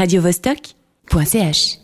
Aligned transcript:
radiovostok.ch. 0.00 1.78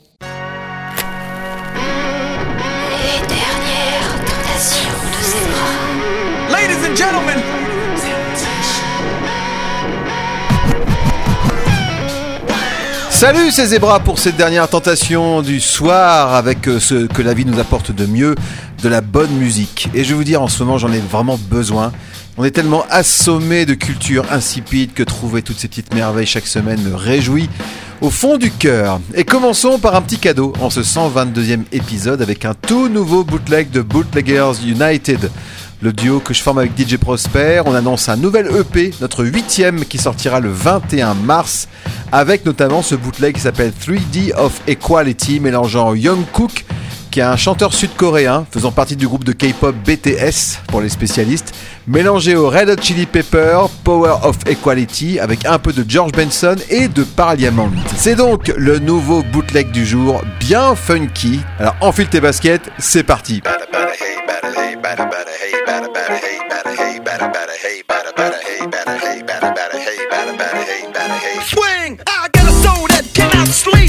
Les 2.90 3.20
dernières 3.28 4.14
tentations 4.24 5.00
de 5.12 5.22
ses 5.22 5.44
bras. 5.52 5.76
Ladies 6.50 6.80
and 6.88 6.96
gentlemen, 6.96 7.40
Salut 13.10 13.50
ces 13.50 13.66
zébras 13.66 14.00
pour 14.00 14.18
cette 14.18 14.36
dernière 14.36 14.68
tentation 14.68 15.42
du 15.42 15.60
soir 15.60 16.34
avec 16.34 16.68
euh, 16.68 16.78
ce 16.78 17.06
que 17.06 17.22
la 17.22 17.34
vie 17.34 17.44
nous 17.44 17.58
apporte 17.58 17.90
de 17.90 18.04
mieux, 18.04 18.34
de 18.82 18.88
la 18.88 19.00
bonne 19.00 19.32
musique. 19.32 19.88
Et 19.94 20.04
je 20.04 20.10
vais 20.10 20.14
vous 20.14 20.24
dire 20.24 20.42
en 20.42 20.48
ce 20.48 20.62
moment 20.62 20.78
j'en 20.78 20.92
ai 20.92 21.00
vraiment 21.00 21.38
besoin. 21.50 21.92
On 22.38 22.44
est 22.44 22.50
tellement 22.50 22.84
assommé 22.90 23.64
de 23.64 23.72
culture 23.72 24.30
insipide 24.30 24.92
que 24.92 25.02
trouver 25.02 25.40
toutes 25.40 25.58
ces 25.58 25.68
petites 25.68 25.94
merveilles 25.94 26.26
chaque 26.26 26.46
semaine 26.46 26.82
me 26.82 26.94
réjouit 26.94 27.48
au 28.02 28.10
fond 28.10 28.36
du 28.36 28.50
cœur. 28.50 29.00
Et 29.14 29.24
commençons 29.24 29.78
par 29.78 29.94
un 29.94 30.02
petit 30.02 30.18
cadeau 30.18 30.52
en 30.60 30.68
ce 30.68 30.80
122e 30.80 31.62
épisode 31.72 32.20
avec 32.20 32.44
un 32.44 32.52
tout 32.52 32.90
nouveau 32.90 33.24
bootleg 33.24 33.70
de 33.70 33.80
Bootleggers 33.80 34.52
United. 34.66 35.30
Le 35.80 35.94
duo 35.94 36.20
que 36.20 36.34
je 36.34 36.42
forme 36.42 36.58
avec 36.58 36.72
DJ 36.78 36.98
Prosper, 36.98 37.62
on 37.64 37.74
annonce 37.74 38.10
un 38.10 38.16
nouvel 38.16 38.50
EP, 38.54 38.92
notre 39.00 39.24
huitième 39.24 39.86
qui 39.86 39.96
sortira 39.96 40.38
le 40.38 40.50
21 40.50 41.14
mars, 41.14 41.68
avec 42.12 42.44
notamment 42.44 42.82
ce 42.82 42.96
bootleg 42.96 43.34
qui 43.34 43.40
s'appelle 43.40 43.72
3D 43.80 44.34
of 44.36 44.60
Equality, 44.66 45.40
mélangeant 45.40 45.94
Young 45.94 46.24
Cook, 46.32 46.66
un 47.22 47.36
chanteur 47.36 47.72
sud-coréen 47.72 48.46
faisant 48.50 48.72
partie 48.72 48.96
du 48.96 49.06
groupe 49.06 49.24
de 49.24 49.32
K-pop 49.32 49.74
BTS 49.74 50.60
pour 50.68 50.80
les 50.80 50.88
spécialistes, 50.88 51.54
mélangé 51.86 52.34
au 52.34 52.48
Red 52.48 52.68
Hot 52.68 52.82
Chili 52.82 53.06
Pepper, 53.06 53.60
Power 53.84 54.16
of 54.22 54.36
Equality, 54.46 55.18
avec 55.18 55.44
un 55.46 55.58
peu 55.58 55.72
de 55.72 55.84
George 55.88 56.12
Benson 56.12 56.56
et 56.68 56.88
de 56.88 57.04
Parliament. 57.04 57.70
C'est 57.96 58.16
donc 58.16 58.48
le 58.56 58.78
nouveau 58.78 59.22
bootleg 59.22 59.70
du 59.70 59.86
jour, 59.86 60.22
bien 60.40 60.74
funky. 60.74 61.40
Alors 61.58 61.76
enfile 61.80 62.08
tes 62.08 62.20
baskets, 62.20 62.70
c'est 62.78 63.04
parti. 63.04 63.42
swing. 71.46 72.00
I 72.06 72.28
got 72.32 72.48
a 72.48 72.52
soul 72.52 72.88
that 72.88 73.04
cannot 73.14 73.46
sleep 73.48 73.85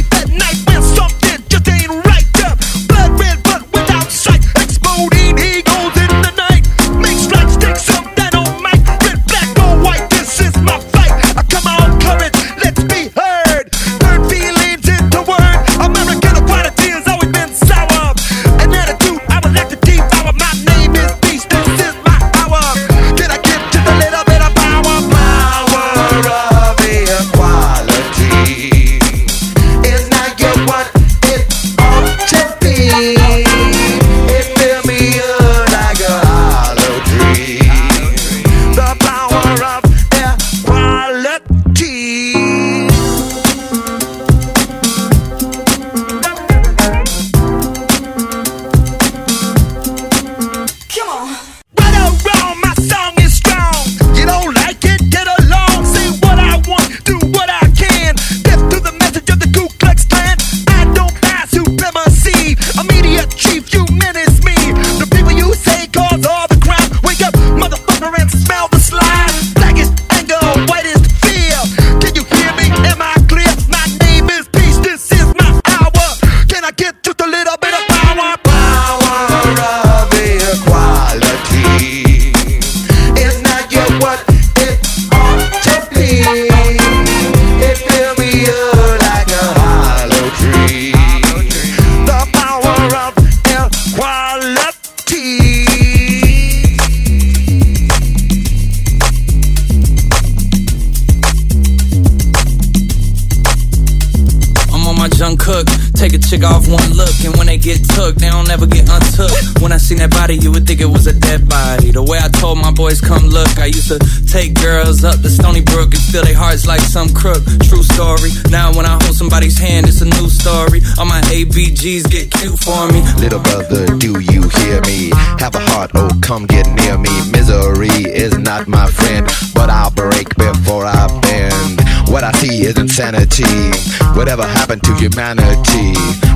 ABGs 121.88 122.12
get 122.12 122.31
cute 122.31 122.59
for 122.59 122.92
me. 122.92 123.02
Little 123.18 123.40
brother, 123.40 123.86
do 123.98 124.20
you 124.20 124.50
hear 124.50 124.81
me? 124.81 125.09
Have 125.40 125.56
a 125.56 125.59
heart, 125.72 125.92
oh 125.96 126.09
come 126.22 126.46
get 126.46 126.68
near 126.75 126.98
me. 126.98 127.09
Misery 127.31 127.88
is 128.12 128.38
not 128.38 128.68
my 128.68 128.88
friend, 128.88 129.25
but 129.53 129.70
I'll 129.70 129.92
break 129.92 130.36
before 130.36 130.86
I 130.86 131.08
bend. 131.22 131.80
What 132.09 132.26
I 132.26 132.31
see 132.34 132.64
is 132.64 132.78
insanity. 132.78 133.72
Whatever 134.18 134.44
happened 134.44 134.84
to 134.84 134.94
humanity? 134.96 135.94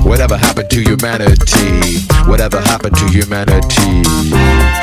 Whatever 0.08 0.38
happened 0.38 0.70
to 0.70 0.80
humanity? 0.80 1.98
Whatever 2.26 2.60
happened 2.60 2.96
to 2.96 3.06
humanity? 3.08 4.81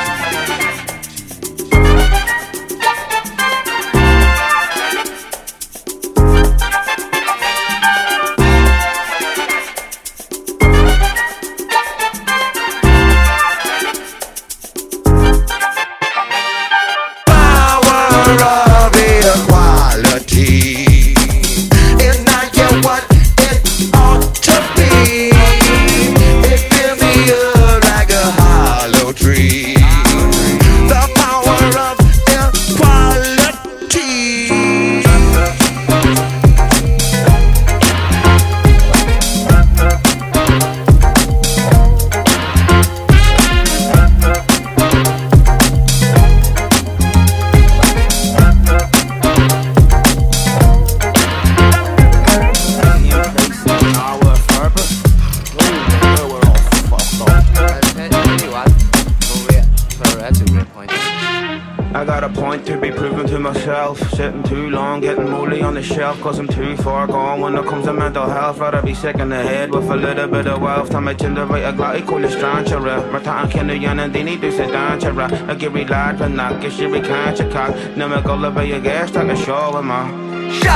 lied, 75.90 76.20
but 76.20 76.30
not 76.30 76.62
get 76.62 76.74
shit, 76.74 76.90
we 76.90 77.02
can't 77.02 77.38
cock. 77.52 77.76
Never 77.98 78.22
go 78.22 78.36
live 78.36 78.68
your 78.68 78.80
gas, 78.80 79.12
talking 79.12 79.36
show 79.36 79.76
with 79.76 79.86
my. 79.86 80.29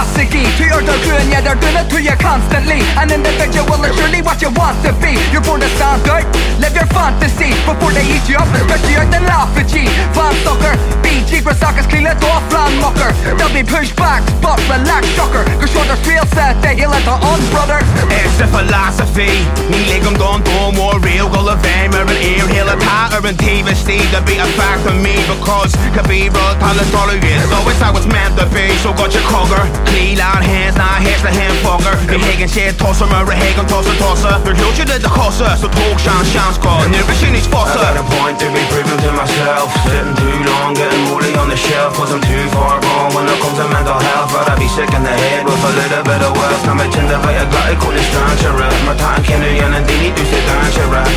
Again 0.03 0.51
to 0.57 0.63
your 0.67 0.83
doing, 0.83 1.31
yeah, 1.31 1.39
they're 1.39 1.55
doing 1.55 1.79
it 1.79 1.88
to 1.88 2.00
you 2.01 2.15
constantly. 2.19 2.83
An 3.00 3.07
individual 3.07 3.79
is 3.88 3.95
surely 3.95 4.21
what 4.21 4.41
you 4.41 4.51
want 4.51 4.75
to 4.83 4.91
be. 5.00 5.15
You're 5.31 5.44
born 5.44 5.63
to 5.63 5.69
sound 5.79 6.03
good, 6.03 6.27
live 6.59 6.75
your 6.75 6.88
fantasy 6.91 7.55
before 7.63 7.91
they 7.95 8.03
eat 8.03 8.27
you 8.27 8.35
up 8.35 8.51
and 8.51 8.67
spit 8.67 8.83
you 8.91 9.00
out 9.00 9.13
and 9.15 9.23
laugh 9.23 9.55
at 9.55 9.71
you. 9.71 9.88
Van 10.11 10.35
sucker, 10.44 10.75
BG, 11.00 11.39
Grasakis, 11.39 11.88
clean 11.88 12.07
it 12.07 12.19
off, 12.23 12.44
land 12.51 12.75
mucker. 12.83 13.11
They'll 13.39 13.53
be 13.55 13.63
pushed 13.63 13.95
back, 13.95 14.23
but 14.44 14.59
relax, 14.67 15.07
sucker. 15.15 15.47
Cause 15.59 15.71
shoulders 15.71 16.03
real 16.03 16.25
set, 16.35 16.59
they 16.59 16.75
heal 16.75 16.91
it 16.91 17.07
on, 17.07 17.39
brother. 17.51 17.79
It's 18.11 18.35
the 18.38 18.47
philosophy 18.47 19.29
Ni 19.69 19.79
ligum 19.89 20.17
don 20.17 20.41
do 20.41 20.73
more 20.73 20.97
real 21.00 21.29
Go 21.29 21.45
of 21.47 21.61
fame 21.61 21.94
urban 21.94 22.17
ear 22.17 22.47
Hill 22.47 22.69
a 22.69 22.75
ta 22.77 23.13
urban 23.13 23.35
TV 23.35 23.75
Steve 23.75 24.09
to 24.09 24.21
be 24.25 24.38
a 24.38 24.47
fact 24.57 24.81
for 24.81 24.94
me 24.94 25.13
Because 25.29 25.73
Cathedral 25.94 26.57
Talent 26.57 26.89
dollar 26.91 27.17
is 27.17 27.51
Always 27.53 27.79
I 27.81 27.91
was 27.91 28.05
meant 28.07 28.38
to 28.39 28.45
be 28.50 28.69
So 28.81 28.94
got 28.94 29.13
your 29.13 29.23
cogger 29.29 29.61
Milan 29.93 30.41
hands 30.51 30.75
när 30.81 30.97
hetsar 31.05 31.33
hem 31.39 31.55
fångar 31.65 31.95
Behegenshetstorser, 32.07 33.07
mörehegon 33.13 33.65
tossar 33.71 33.95
tossar 34.03 34.35
Men 34.45 34.53
lutjade 34.61 34.95
det 35.03 35.11
korsar 35.17 35.55
så 35.61 35.67
tog 35.77 35.95
chans 36.05 36.27
chans 36.33 36.57
går 36.63 36.83
Nu 36.93 36.99
bekymringsfossar 37.09 37.79
I 37.79 37.85
got 37.85 38.03
a 38.03 38.05
point 38.15 38.37
to 38.41 38.47
be 38.55 38.63
proven 38.71 38.97
to 39.05 39.11
myself. 39.21 39.67
Sitting 39.85 40.15
too 40.21 40.37
long, 40.49 40.69
getting 40.79 41.03
woolly 41.09 41.31
on 41.41 41.47
the 41.53 41.57
shelf. 41.65 41.91
Wasn't 41.99 42.23
too 42.31 42.45
far 42.55 42.75
gone 42.85 43.11
when 43.15 43.25
it 43.33 43.37
comes 43.43 43.57
to 43.59 43.65
mental 43.75 43.99
health. 44.09 44.29
But 44.33 44.45
I 44.51 44.55
be 44.63 44.67
sick 44.77 44.91
in 44.97 45.03
the 45.09 45.15
head 45.23 45.41
with 45.47 45.69
a 45.69 45.71
little 45.79 46.03
bit 46.09 46.21
of 46.27 46.31
work. 46.39 46.59
När 46.67 46.75
mig 46.79 46.89
tänder 46.93 47.17
vad 47.25 47.33
jag 47.39 47.47
glatt 47.51 47.69
i 47.73 47.75
kolesterin 47.83 48.37
kör 48.41 48.55
upp 48.67 48.79
Med 48.87 48.97
tanken 49.07 49.39
nu 49.43 49.49
and 49.65 49.75
en 49.75 49.83
del 49.87 50.01
i 50.07 50.09
du 50.17 50.25
ser 50.31 50.42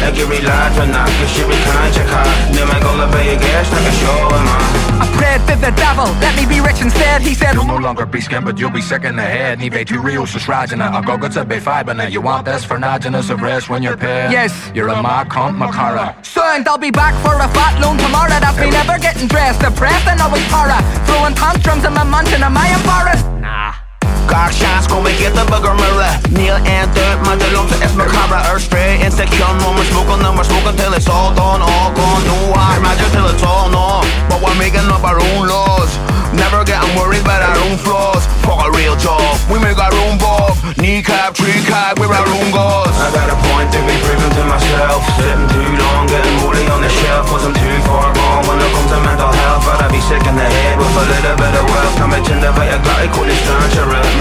danchera 0.06 0.12
I 0.12 0.12
give 0.12 0.28
me 0.28 0.40
light 0.40 0.72
for 0.74 0.86
knock, 0.86 1.08
cause 1.08 1.30
she 1.30 1.42
be 1.42 1.54
kind 1.64 1.94
check 1.94 2.06
her 2.06 2.54
Then 2.54 2.68
I 2.68 2.80
go 2.80 2.96
to 2.96 3.06
a 3.06 3.36
gas, 3.36 3.72
like 3.72 3.86
a 3.86 3.92
show, 3.92 4.30
man 4.30 4.86
I 4.98 5.06
prayed 5.18 5.40
to 5.48 5.60
the 5.60 5.72
devil, 5.76 6.06
let 6.20 6.34
me 6.36 6.46
be 6.46 6.60
rich 6.60 6.80
instead. 6.80 7.20
He 7.20 7.34
said, 7.34 7.52
You'll 7.52 7.66
no 7.66 7.76
longer 7.76 8.06
be 8.06 8.20
skin, 8.20 8.44
but 8.44 8.58
you'll 8.58 8.70
be 8.70 8.80
sick 8.80 9.04
in 9.04 9.16
the 9.16 9.22
head. 9.22 9.58
Ni 9.58 9.68
vet 9.68 9.88
ju 9.88 10.00
real 10.00 10.26
så 10.26 10.38
srajana. 10.38 10.88
A 10.96 11.02
go 11.02 11.28
to 11.28 11.44
be 11.44 11.56
fibana. 11.56 12.10
You 12.10 12.22
want 12.22 12.46
this 12.46 12.64
for 12.64 12.78
naginus 12.78 13.28
of 13.28 13.42
rest 13.42 13.68
when 13.68 13.82
you're 13.82 13.96
paid. 13.96 14.32
Yes. 14.32 14.72
You're 14.74 14.88
a 14.88 15.02
ma 15.02 15.24
comp 15.24 15.58
makara. 15.58 16.24
Son, 16.24 16.64
I'll 16.66 16.78
be 16.78 16.90
back 16.90 17.14
for 17.22 17.34
a 17.34 17.48
fat 17.48 17.78
loan 17.78 17.98
tomorrow. 17.98 18.40
That's 18.40 18.58
me 18.58 18.70
never 18.70 18.98
getting 18.98 19.28
dressed, 19.28 19.60
depressed 19.60 20.06
and 20.06 20.18
always 20.22 20.46
para. 20.48 20.80
Throwing 21.04 21.34
tantrums 21.34 21.84
in 21.84 21.92
my 21.92 22.04
mansion, 22.04 22.42
am 22.42 22.56
I 22.56 22.68
embarrassed? 22.72 23.85
Gak 24.26 24.52
chans 24.52 24.86
kom 24.86 25.06
ik 25.06 25.18
inte 25.18 25.44
bugger 25.50 25.74
mirror 25.74 26.18
Neil 26.30 26.54
and 26.54 26.94
dirt, 26.94 27.18
maar 27.24 27.38
de 27.38 27.50
lomte 27.52 27.76
is 27.84 27.92
macabre 27.92 28.38
Earth 28.50 28.62
spray, 28.62 28.98
insecure, 29.04 29.52
no 29.58 29.72
more 29.72 29.84
smoking, 29.84 30.22
no 30.22 30.32
more 30.32 30.44
smoking 30.44 30.76
Till 30.76 30.92
it's 30.94 31.08
all 31.08 31.34
done, 31.34 31.62
all 31.62 31.90
gone. 31.98 32.22
No, 32.28 32.36
I 32.54 32.76
imagine 32.76 33.10
till 33.10 33.28
it's 33.32 33.42
all 33.42 33.68
no 33.70 33.86
But 34.28 34.38
we're 34.42 34.58
making 34.58 34.86
up 34.90 35.04
our 35.04 35.18
own 35.18 35.46
laws. 35.48 35.90
Never 36.36 36.64
getting 36.68 36.92
worried 36.98 37.22
about 37.24 37.40
our 37.40 37.56
own 37.64 37.78
flaws. 37.80 38.26
Fuck 38.44 38.60
a 38.66 38.70
real 38.76 38.96
job, 38.96 39.38
we 39.48 39.56
make 39.58 39.78
our 39.78 39.94
own 40.04 40.18
bob. 40.18 40.52
Kneecap, 40.76 41.32
tree 41.32 41.62
cap, 41.64 41.98
we're 41.98 42.12
our 42.12 42.28
own 42.28 42.50
gods. 42.52 42.92
I 43.00 43.08
got 43.14 43.32
a 43.32 43.38
point 43.48 43.72
to 43.72 43.80
be 43.88 43.96
proving 44.04 44.32
to 44.36 44.42
myself. 44.44 45.00
Sitting 45.16 45.48
too 45.48 45.70
long, 45.80 46.04
getting 46.12 46.36
woolly 46.44 46.66
on 46.68 46.84
the 46.84 46.92
shelf. 47.00 47.32
I'm 47.32 47.54
too 47.54 47.76
far 47.88 48.12
gone 48.12 48.42
when 48.44 48.58
it 48.60 48.68
comes 48.68 48.90
to 48.92 48.98
mental 49.00 49.32
health. 49.32 49.64
Rather 49.64 49.88
be 49.88 50.00
sick 50.04 50.24
in 50.28 50.36
the 50.36 50.44
head 50.44 50.76
with 50.76 50.92
a 50.92 51.04
little 51.08 51.36
bit 51.40 51.54
of 51.56 51.64
wealth. 51.72 51.94
My 52.06 52.20
chin 52.20 52.40
the 52.40 52.52
way 52.52 52.68
I 52.68 52.78
got 52.84 53.02
it, 53.02 53.10
cool 53.16 53.26
stanchera 53.26 54.15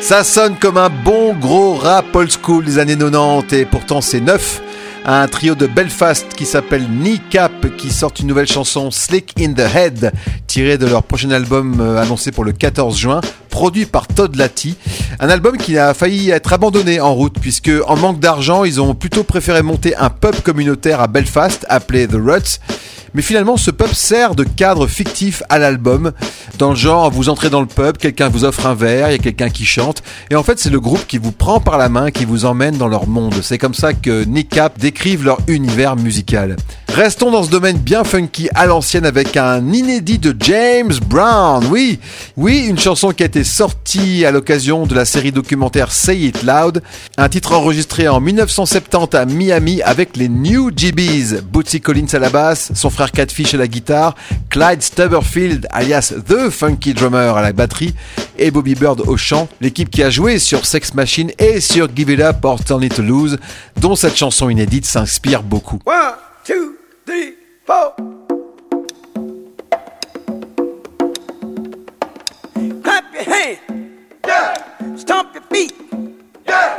Ça 0.00 0.22
sonne 0.22 0.54
comme 0.56 0.76
un 0.76 0.88
bon 0.88 1.34
gros 1.34 1.74
rap 1.74 2.14
old 2.14 2.30
school 2.30 2.64
des 2.64 2.78
années 2.78 2.96
90 2.96 3.56
et 3.56 3.64
pourtant 3.64 4.00
c'est 4.00 4.20
neuf. 4.20 4.62
Un 5.08 5.28
trio 5.28 5.54
de 5.54 5.68
Belfast 5.68 6.26
qui 6.34 6.44
s'appelle 6.44 6.84
Kneecap 6.88 7.76
qui 7.76 7.92
sort 7.92 8.12
une 8.18 8.26
nouvelle 8.26 8.48
chanson 8.48 8.90
Slick 8.90 9.34
in 9.38 9.52
the 9.52 9.60
Head 9.60 10.12
tirée 10.48 10.78
de 10.78 10.86
leur 10.86 11.04
prochain 11.04 11.30
album 11.30 11.80
euh, 11.80 12.02
annoncé 12.02 12.32
pour 12.32 12.42
le 12.42 12.50
14 12.50 12.98
juin 12.98 13.20
produit 13.48 13.86
par 13.86 14.08
Todd 14.08 14.34
Latty. 14.34 14.74
Un 15.20 15.28
album 15.28 15.58
qui 15.58 15.78
a 15.78 15.94
failli 15.94 16.30
être 16.30 16.52
abandonné 16.52 17.00
en 17.00 17.14
route 17.14 17.38
puisque 17.40 17.70
en 17.86 17.94
manque 17.94 18.18
d'argent 18.18 18.64
ils 18.64 18.80
ont 18.80 18.96
plutôt 18.96 19.22
préféré 19.22 19.62
monter 19.62 19.94
un 19.94 20.10
pub 20.10 20.34
communautaire 20.42 21.00
à 21.00 21.06
Belfast 21.06 21.64
appelé 21.68 22.08
The 22.08 22.16
Ruts 22.16 22.58
mais 23.16 23.22
finalement, 23.22 23.56
ce 23.56 23.70
pub 23.70 23.94
sert 23.94 24.34
de 24.34 24.44
cadre 24.44 24.86
fictif 24.86 25.42
à 25.48 25.58
l'album. 25.58 26.12
Dans 26.58 26.70
le 26.70 26.76
genre, 26.76 27.10
vous 27.10 27.30
entrez 27.30 27.48
dans 27.48 27.62
le 27.62 27.66
pub, 27.66 27.96
quelqu'un 27.96 28.28
vous 28.28 28.44
offre 28.44 28.66
un 28.66 28.74
verre, 28.74 29.08
il 29.08 29.12
y 29.12 29.14
a 29.14 29.18
quelqu'un 29.18 29.48
qui 29.48 29.64
chante. 29.64 30.02
Et 30.30 30.36
en 30.36 30.42
fait, 30.42 30.58
c'est 30.58 30.68
le 30.68 30.80
groupe 30.80 31.06
qui 31.06 31.16
vous 31.16 31.32
prend 31.32 31.58
par 31.58 31.78
la 31.78 31.88
main, 31.88 32.10
qui 32.10 32.26
vous 32.26 32.44
emmène 32.44 32.76
dans 32.76 32.88
leur 32.88 33.06
monde. 33.06 33.36
C'est 33.42 33.56
comme 33.56 33.72
ça 33.72 33.94
que 33.94 34.24
Nick 34.24 34.50
Cap 34.50 34.78
décrivent 34.78 35.24
leur 35.24 35.38
univers 35.48 35.96
musical. 35.96 36.56
Restons 36.88 37.30
dans 37.30 37.42
ce 37.42 37.50
domaine 37.50 37.78
bien 37.78 38.04
funky 38.04 38.48
à 38.54 38.66
l'ancienne 38.66 39.04
avec 39.04 39.36
un 39.36 39.72
inédit 39.72 40.18
de 40.18 40.34
James 40.40 40.94
Brown. 41.06 41.64
Oui, 41.70 42.00
oui, 42.36 42.66
une 42.66 42.78
chanson 42.78 43.10
qui 43.10 43.22
a 43.22 43.26
été 43.26 43.44
sortie 43.44 44.24
à 44.24 44.30
l'occasion 44.30 44.86
de 44.86 44.94
la 44.94 45.04
série 45.04 45.32
documentaire 45.32 45.92
Say 45.92 46.18
It 46.18 46.42
Loud. 46.42 46.82
Un 47.18 47.28
titre 47.28 47.52
enregistré 47.52 48.08
en 48.08 48.20
1970 48.20 49.16
à 49.16 49.24
Miami 49.26 49.82
avec 49.82 50.16
les 50.16 50.28
New 50.28 50.70
GBs. 50.74 51.42
Bootsy 51.42 51.80
Collins 51.80 52.06
à 52.14 52.18
la 52.18 52.30
basse, 52.30 52.72
son 52.74 52.88
frère 52.88 53.05
Catfish 53.12 53.54
à 53.54 53.56
la 53.58 53.66
guitare, 53.68 54.14
Clyde 54.50 54.82
Stubberfield 54.82 55.66
alias 55.70 56.12
The 56.26 56.50
Funky 56.50 56.94
Drummer 56.94 57.36
à 57.36 57.42
la 57.42 57.52
batterie 57.52 57.94
et 58.38 58.50
Bobby 58.50 58.74
Bird 58.74 59.00
au 59.06 59.16
chant. 59.16 59.48
L'équipe 59.60 59.90
qui 59.90 60.02
a 60.02 60.10
joué 60.10 60.38
sur 60.38 60.66
Sex 60.66 60.94
Machine 60.94 61.30
et 61.38 61.60
sur 61.60 61.88
Give 61.94 62.10
It 62.10 62.20
Up 62.20 62.44
or 62.44 62.62
Turn 62.64 62.82
It 62.82 62.94
to 62.94 63.02
Lose, 63.02 63.38
dont 63.80 63.96
cette 63.96 64.16
chanson 64.16 64.48
inédite 64.50 64.86
s'inspire 64.86 65.42
beaucoup. 65.42 65.78
One, 65.86 65.94
two, 66.44 66.76
three, 67.06 67.34
four. 67.66 67.94
Clap 72.82 73.04
your 73.14 73.24
hands. 73.24 73.58
Yeah, 74.26 74.54
Stomp 74.96 75.28
your 75.34 75.42
feet. 75.52 75.72
yeah, 76.46 76.76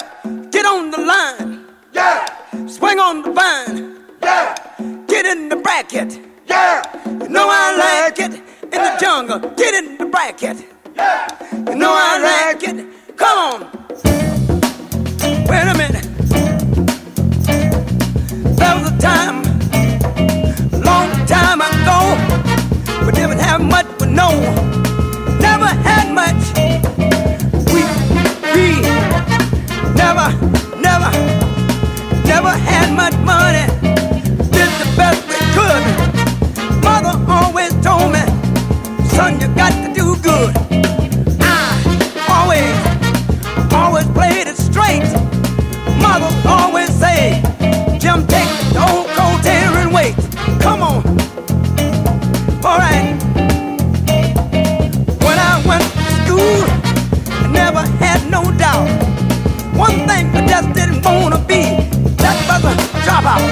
Get 0.51 0.65
on 0.65 0.91
the 0.91 0.97
line. 1.00 1.62
yeah, 1.94 2.25
Swing 2.68 3.00
on 3.00 3.21
the 3.24 3.31
vine. 3.31 3.95
yeah, 4.24 4.56
Get 5.07 5.25
in 5.25 5.50
the 5.50 5.56
bracket. 5.56 6.19
yeah, 6.48 6.81
You 7.06 7.30
know 7.30 7.48
I 7.50 7.75
like 8.07 8.19
it. 8.19 8.33
In 8.63 8.69
the 8.71 8.98
jungle. 9.00 9.39
Get 9.56 9.74
in 9.74 9.98
the 9.98 10.06
bracket. 10.06 10.65
yeah. 10.95 11.27
You 11.69 11.75
know 11.75 11.92
I 11.94 12.51
like 12.51 12.63
it. 12.63 12.86
Come 13.18 13.38
on. 13.39 13.59
Wait 15.50 15.68
a 15.68 15.75
minute. 15.77 16.04
There 18.57 18.75
was 18.75 18.92
a 18.92 18.98
time, 19.00 19.44
a 20.74 20.80
long 20.80 21.10
time 21.25 21.62
ago, 21.62 23.05
we 23.05 23.12
didn't 23.13 23.39
have 23.39 23.62
much, 23.62 23.88
but 23.98 24.10
no, 24.10 24.29
never 25.39 25.67
had 25.88 26.12
much. 26.13 26.41
We, 27.72 27.82
we, 28.53 28.82
never, 29.96 30.27
never, 30.82 31.12
never 32.27 32.50
had 32.70 32.93
much 32.96 33.15
money. 33.25 33.76
Jim, 47.17 48.27
take 48.27 48.51
the 48.74 48.86
old 48.88 49.07
coat 49.17 49.41
here 49.43 49.74
and 49.81 49.91
wait. 49.91 50.13
Come 50.62 50.83
on. 50.83 51.01
All 52.63 52.77
right. 52.77 53.17
When 55.25 55.38
I 55.39 55.63
went 55.65 55.83
to 55.83 56.03
school, 56.21 56.62
I 57.41 57.47
never 57.51 57.83
had 58.03 58.21
no 58.29 58.43
doubt. 58.57 58.88
One 59.75 59.97
thing 60.07 60.29
I 60.36 60.45
just 60.47 60.74
didn't 60.74 61.03
want 61.03 61.33
to 61.33 61.41
be, 61.41 61.63
that 62.21 62.38
was 62.50 62.63
a 62.63 62.75
dropout. 63.05 63.50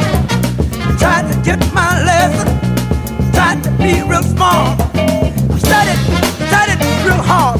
Tried 0.99 1.25
to 1.31 1.35
get 1.41 1.59
my 1.73 2.03
lesson, 2.05 2.47
tried 3.33 3.63
to 3.63 3.71
be 3.81 4.03
real 4.07 4.21
smart. 4.23 4.79
I 4.93 5.57
studied, 5.57 5.99
studied 6.49 6.81
real 7.03 7.23
hard, 7.31 7.59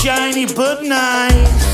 shiny 0.00 0.46
but 0.46 0.82
nice. 0.82 1.69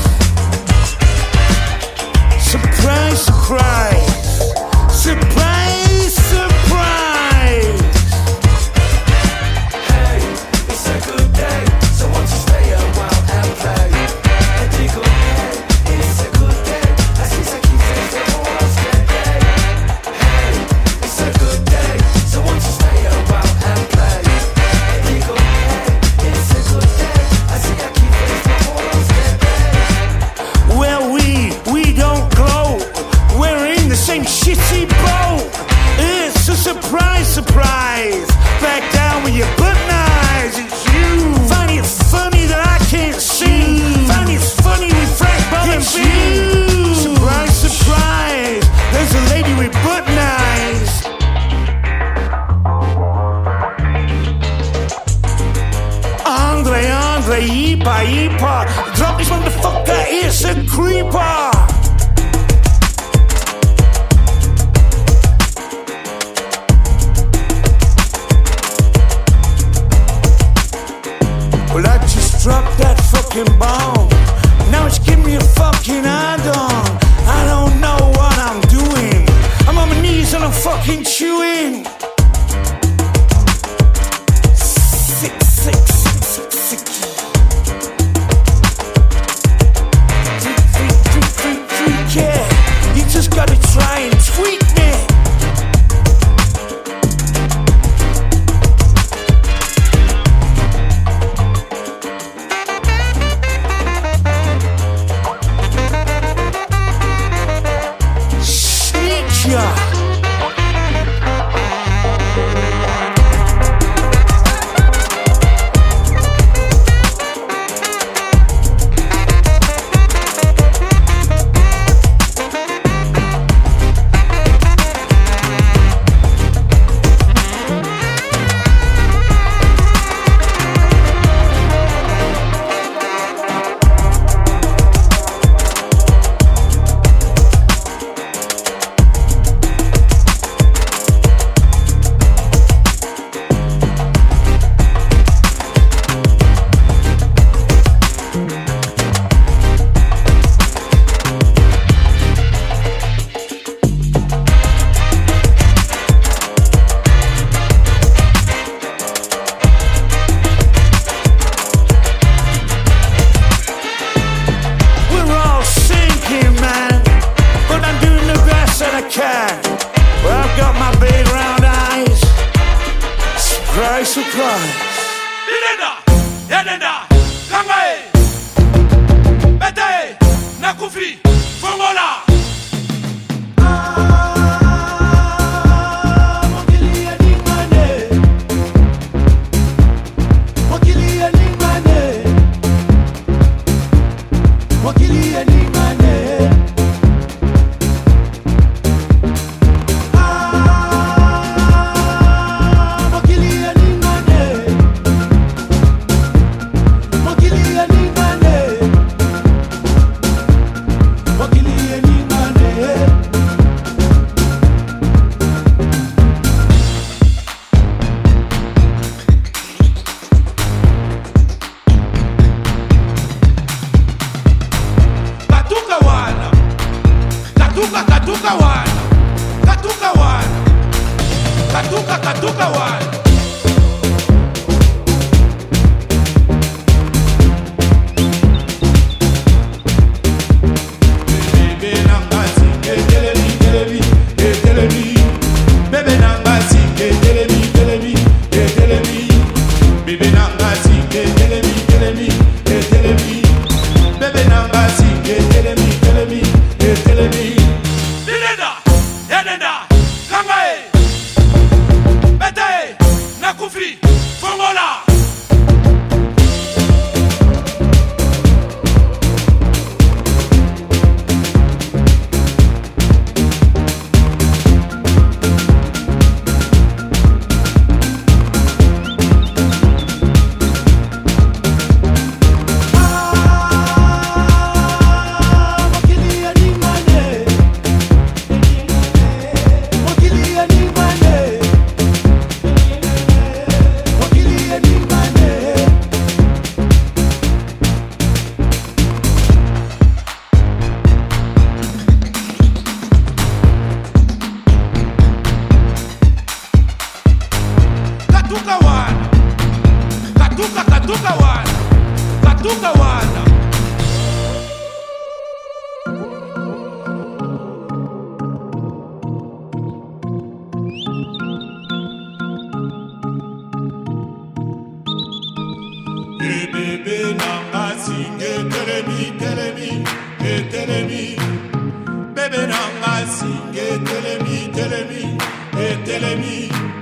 et 333.93 333.99
Télémi, 334.03 334.71
Télémi, 334.71 335.37
et 335.79 336.03
Télémi. 336.03 336.96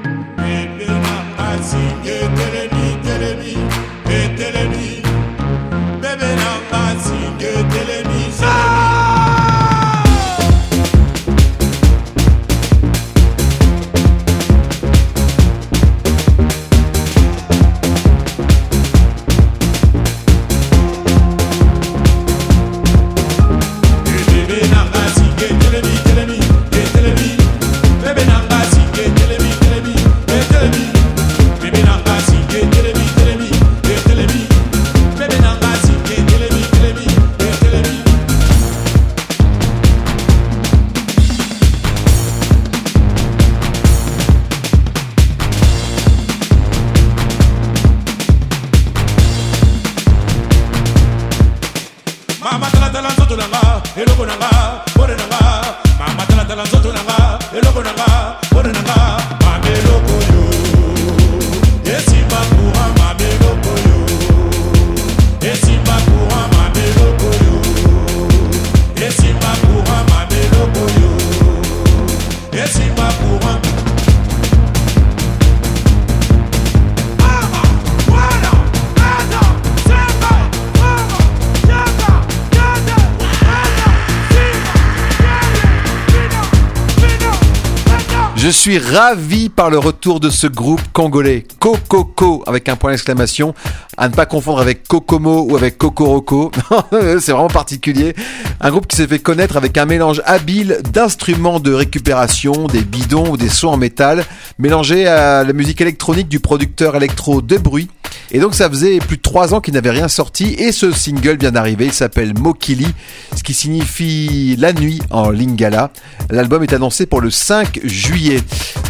suis 88.71 88.79
ravi 88.79 89.49
par 89.49 89.69
le 89.69 89.77
retour 89.77 90.19
de 90.19 90.31
ce 90.31 90.47
groupe 90.47 90.81
congolais 90.91 91.45
Cococo 91.59 92.43
avec 92.47 92.67
un 92.67 92.75
point 92.75 92.89
d'exclamation 92.89 93.53
à 93.95 94.09
ne 94.09 94.13
pas 94.15 94.25
confondre 94.25 94.59
avec 94.59 94.87
Kokomo 94.87 95.45
ou 95.47 95.55
avec 95.55 95.77
Kokoroko. 95.77 96.51
c'est 96.91 97.31
vraiment 97.31 97.47
particulier. 97.47 98.15
Un 98.59 98.71
groupe 98.71 98.87
qui 98.87 98.97
s'est 98.97 99.05
fait 99.05 99.19
connaître 99.19 99.55
avec 99.55 99.77
un 99.77 99.85
mélange 99.85 100.23
habile 100.25 100.79
d'instruments 100.91 101.59
de 101.59 101.73
récupération, 101.73 102.65
des 102.65 102.81
bidons 102.81 103.33
ou 103.33 103.37
des 103.37 103.49
sons 103.49 103.67
en 103.67 103.77
métal, 103.77 104.25
mélangé 104.57 105.05
à 105.05 105.43
la 105.43 105.53
musique 105.53 105.81
électronique 105.81 106.27
du 106.27 106.39
producteur 106.39 106.95
électro 106.95 107.43
De 107.43 107.59
Bruit 107.59 107.87
et 108.31 108.39
donc 108.39 108.55
ça 108.55 108.69
faisait 108.69 108.97
plus 108.99 109.17
de 109.17 109.21
3 109.21 109.53
ans 109.53 109.61
qu'il 109.61 109.73
n'avait 109.73 109.91
rien 109.91 110.07
sorti 110.07 110.55
et 110.57 110.71
ce 110.71 110.91
single 110.91 111.37
vient 111.37 111.51
d'arriver, 111.51 111.85
il 111.85 111.93
s'appelle 111.93 112.33
Mokili, 112.37 112.87
ce 113.35 113.43
qui 113.43 113.53
signifie 113.53 114.55
la 114.57 114.73
nuit 114.73 114.99
en 115.11 115.29
lingala. 115.29 115.91
L'album 116.29 116.63
est 116.63 116.73
annoncé 116.73 117.05
pour 117.05 117.21
le 117.21 117.29
5 117.29 117.81
juillet. 117.83 118.41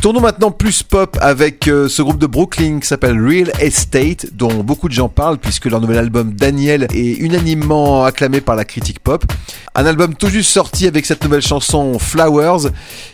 Tournons 0.01 0.21
maintenant 0.21 0.51
plus 0.51 0.83
pop 0.83 1.17
avec 1.19 1.67
euh, 1.67 1.89
ce 1.89 2.01
groupe 2.01 2.19
de 2.19 2.27
Brooklyn 2.27 2.79
qui 2.79 2.87
s'appelle 2.87 3.19
Real 3.19 3.51
Estate 3.59 4.27
dont 4.33 4.63
beaucoup 4.63 4.87
de 4.87 4.93
gens 4.93 5.09
parlent 5.09 5.37
puisque 5.37 5.65
leur 5.65 5.81
nouvel 5.81 5.97
album 5.97 6.33
Daniel 6.33 6.87
est 6.93 7.17
unanimement 7.19 8.05
acclamé 8.05 8.39
par 8.39 8.55
la 8.55 8.65
critique 8.65 8.99
pop. 8.99 9.25
Un 9.73 9.85
album 9.85 10.15
tout 10.15 10.29
juste 10.29 10.51
sorti 10.51 10.87
avec 10.87 11.05
cette 11.05 11.23
nouvelle 11.23 11.41
chanson 11.41 11.99
Flowers, 11.99 12.69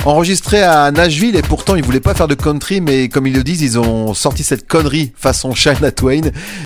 enregistré 0.06 0.62
à 0.62 0.92
Nashville 0.92 1.36
et 1.36 1.42
pourtant 1.42 1.76
ils 1.76 1.84
voulaient 1.84 2.00
pas 2.00 2.14
faire 2.14 2.28
de 2.28 2.36
country 2.36 2.82
mais 2.82 3.10
comme 3.10 3.26
ils 3.26 3.34
le 3.34 3.44
disent 3.44 3.62
ils 3.62 3.80
ont 3.80 4.14
sorti 4.14 4.44
cette 4.44 4.68
connerie 4.68 5.12
façon 5.16 5.56
Shania 5.56 5.92
Twain 5.92 6.11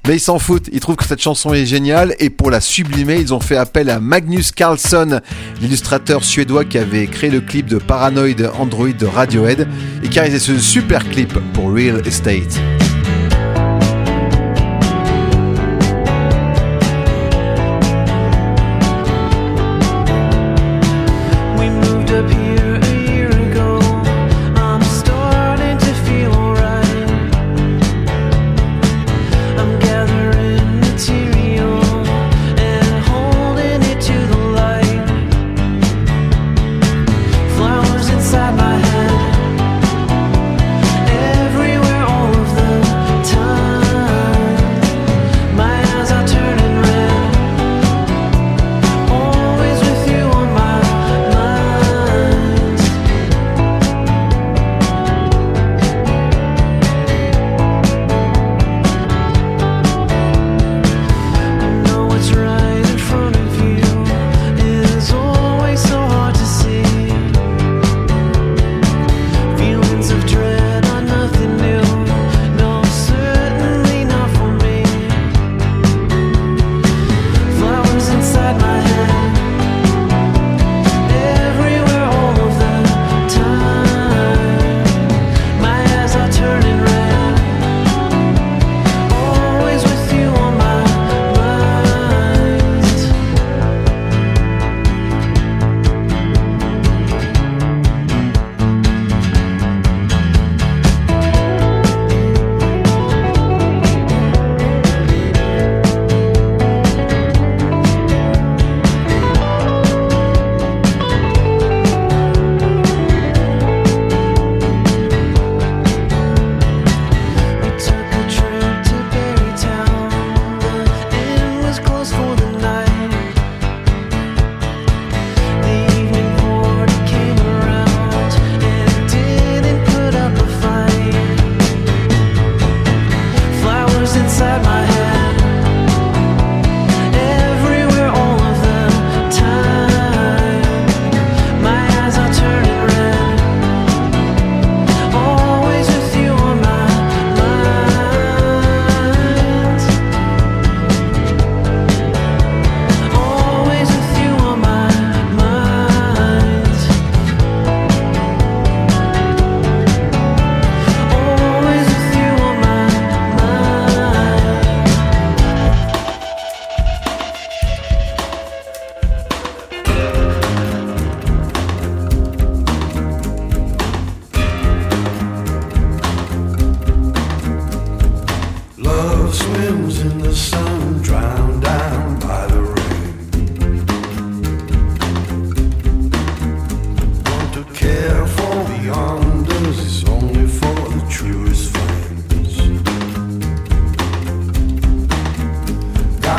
mais 0.07 0.15
ils 0.15 0.19
s'en 0.19 0.39
foutent, 0.39 0.69
ils 0.71 0.79
trouvent 0.79 0.95
que 0.95 1.05
cette 1.05 1.21
chanson 1.21 1.53
est 1.53 1.65
géniale 1.65 2.15
et 2.19 2.29
pour 2.29 2.49
la 2.49 2.61
sublimer, 2.61 3.17
ils 3.19 3.33
ont 3.33 3.39
fait 3.39 3.57
appel 3.57 3.89
à 3.89 3.99
Magnus 3.99 4.51
Carlsson, 4.51 5.19
l'illustrateur 5.61 6.23
suédois 6.23 6.65
qui 6.65 6.77
avait 6.77 7.07
créé 7.07 7.29
le 7.29 7.41
clip 7.41 7.67
de 7.67 7.77
Paranoid 7.77 8.51
Android 8.57 8.89
de 8.89 9.05
Radiohead 9.05 9.67
et 10.03 10.07
qui 10.09 10.19
a 10.19 10.23
réalisé 10.23 10.53
ce 10.53 10.59
super 10.59 11.07
clip 11.09 11.37
pour 11.53 11.73
Real 11.73 12.01
Estate. 12.07 12.59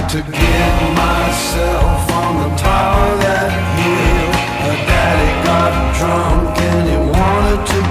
To 0.09 0.23
get 0.23 0.95
myself 0.95 2.11
on 2.13 2.37
the 2.43 2.57
top 2.57 2.97
of 2.97 3.19
that 3.23 3.51
hill. 3.75 4.31
Her 4.63 4.79
daddy 4.87 5.33
got 5.45 5.73
drunk 5.99 6.59
and 6.63 6.89
he 6.89 6.97
wanted 7.11 7.67
to 7.73 7.86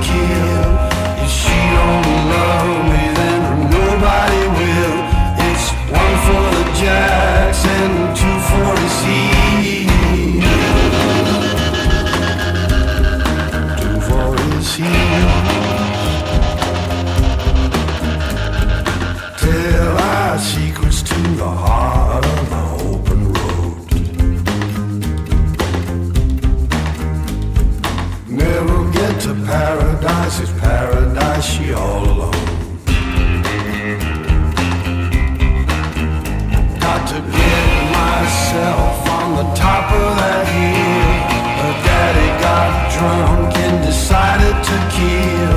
to 44.65 44.89
kill. 44.89 45.54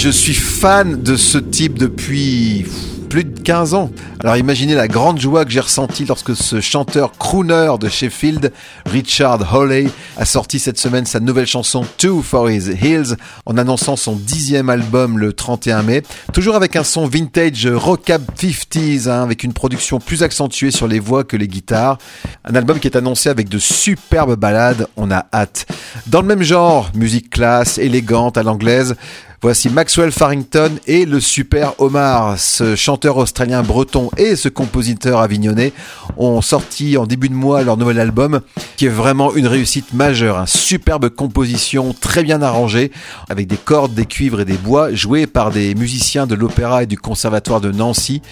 Je 0.00 0.10
suis 0.10 0.34
fan 0.34 1.02
de 1.02 1.16
ce 1.16 1.38
type 1.38 1.76
depuis 1.76 2.64
plus 3.10 3.24
de 3.24 3.40
15 3.40 3.74
ans. 3.74 3.90
Alors 4.20 4.36
imaginez 4.36 4.76
la 4.76 4.86
grande 4.86 5.18
joie 5.18 5.44
que 5.44 5.50
j'ai 5.50 5.58
ressentie 5.58 6.04
lorsque 6.04 6.36
ce 6.36 6.60
chanteur 6.60 7.10
crooner 7.18 7.74
de 7.80 7.88
Sheffield, 7.88 8.52
Richard 8.86 9.52
Hawley, 9.52 9.88
a 10.16 10.24
sorti 10.24 10.60
cette 10.60 10.78
semaine 10.78 11.04
sa 11.04 11.18
nouvelle 11.18 11.48
chanson 11.48 11.84
Two 11.96 12.22
for 12.22 12.48
His 12.48 12.70
Heels 12.80 13.16
en 13.44 13.58
annonçant 13.58 13.96
son 13.96 14.14
dixième 14.14 14.70
album 14.70 15.18
le 15.18 15.32
31 15.32 15.82
mai. 15.82 16.04
Toujours 16.32 16.54
avec 16.54 16.76
un 16.76 16.84
son 16.84 17.08
vintage 17.08 17.66
rockab 17.66 18.22
50s, 18.38 19.08
hein, 19.08 19.24
avec 19.24 19.42
une 19.42 19.52
production 19.52 19.98
plus 19.98 20.22
accentuée 20.22 20.70
sur 20.70 20.86
les 20.86 21.00
voix 21.00 21.24
que 21.24 21.36
les 21.36 21.48
guitares. 21.48 21.98
Un 22.44 22.54
album 22.54 22.78
qui 22.78 22.86
est 22.86 22.96
annoncé 22.96 23.30
avec 23.30 23.48
de 23.48 23.58
superbes 23.58 24.38
ballades, 24.38 24.86
on 24.96 25.10
a 25.10 25.26
hâte. 25.34 25.66
Dans 26.06 26.20
le 26.20 26.28
même 26.28 26.44
genre, 26.44 26.92
musique 26.94 27.30
classe, 27.30 27.78
élégante 27.78 28.38
à 28.38 28.44
l'anglaise, 28.44 28.94
Voici 29.40 29.70
Maxwell 29.70 30.10
Farrington 30.10 30.80
et 30.88 31.04
le 31.04 31.20
super 31.20 31.80
Omar. 31.80 32.36
Ce 32.40 32.74
chanteur 32.74 33.18
australien 33.18 33.62
breton 33.62 34.10
et 34.16 34.34
ce 34.34 34.48
compositeur 34.48 35.20
avignonné 35.20 35.72
ont 36.16 36.40
sorti 36.40 36.96
en 36.96 37.06
début 37.06 37.28
de 37.28 37.34
mois 37.34 37.62
leur 37.62 37.76
nouvel 37.76 38.00
album 38.00 38.40
qui 38.76 38.86
est 38.86 38.90
vraiment 38.90 39.32
une 39.36 39.46
réussite 39.46 39.94
majeure. 39.94 40.40
Une 40.40 40.46
superbe 40.48 41.08
composition 41.08 41.94
très 41.98 42.24
bien 42.24 42.42
arrangée 42.42 42.90
avec 43.28 43.46
des 43.46 43.56
cordes, 43.56 43.94
des 43.94 44.06
cuivres 44.06 44.40
et 44.40 44.44
des 44.44 44.56
bois 44.56 44.92
joués 44.92 45.28
par 45.28 45.52
des 45.52 45.76
musiciens 45.76 46.26
de 46.26 46.34
l'opéra 46.34 46.82
et 46.82 46.86
du 46.86 46.98
conservatoire 46.98 47.60
de 47.60 47.70
Nancy. 47.70 48.22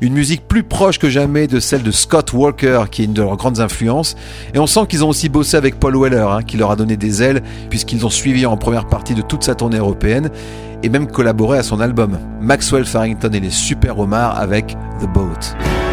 Une 0.00 0.14
musique 0.14 0.48
plus 0.48 0.64
proche 0.64 0.98
que 0.98 1.08
jamais 1.08 1.46
de 1.46 1.60
celle 1.60 1.84
de 1.84 1.92
Scott 1.92 2.32
Walker 2.32 2.86
qui 2.90 3.02
est 3.02 3.04
une 3.04 3.12
de 3.12 3.22
leurs 3.22 3.36
grandes 3.36 3.60
influences. 3.60 4.16
Et 4.52 4.58
on 4.58 4.66
sent 4.66 4.86
qu'ils 4.88 5.04
ont 5.04 5.10
aussi 5.10 5.28
bossé 5.28 5.56
avec 5.56 5.78
Paul 5.78 5.96
Weller 5.96 6.26
hein, 6.28 6.42
qui 6.42 6.56
leur 6.56 6.72
a 6.72 6.76
donné 6.76 6.96
des 6.96 7.22
ailes 7.22 7.44
puisqu'ils 7.70 8.04
ont 8.04 8.10
suivi 8.10 8.46
en 8.46 8.56
première 8.56 8.88
partie 8.88 9.14
de 9.14 9.22
toute 9.22 9.44
sa 9.44 9.54
tournée 9.54 9.78
européenne 9.78 10.32
et 10.82 10.88
même 10.88 11.06
collaboré 11.06 11.58
à 11.58 11.62
son 11.62 11.80
album. 11.80 12.18
Maxwell 12.40 12.84
Farrington 12.84 13.30
et 13.32 13.40
les 13.40 13.50
Super 13.50 13.98
Homars 13.98 14.38
avec 14.38 14.76
The 15.00 15.06
Boat. 15.12 15.85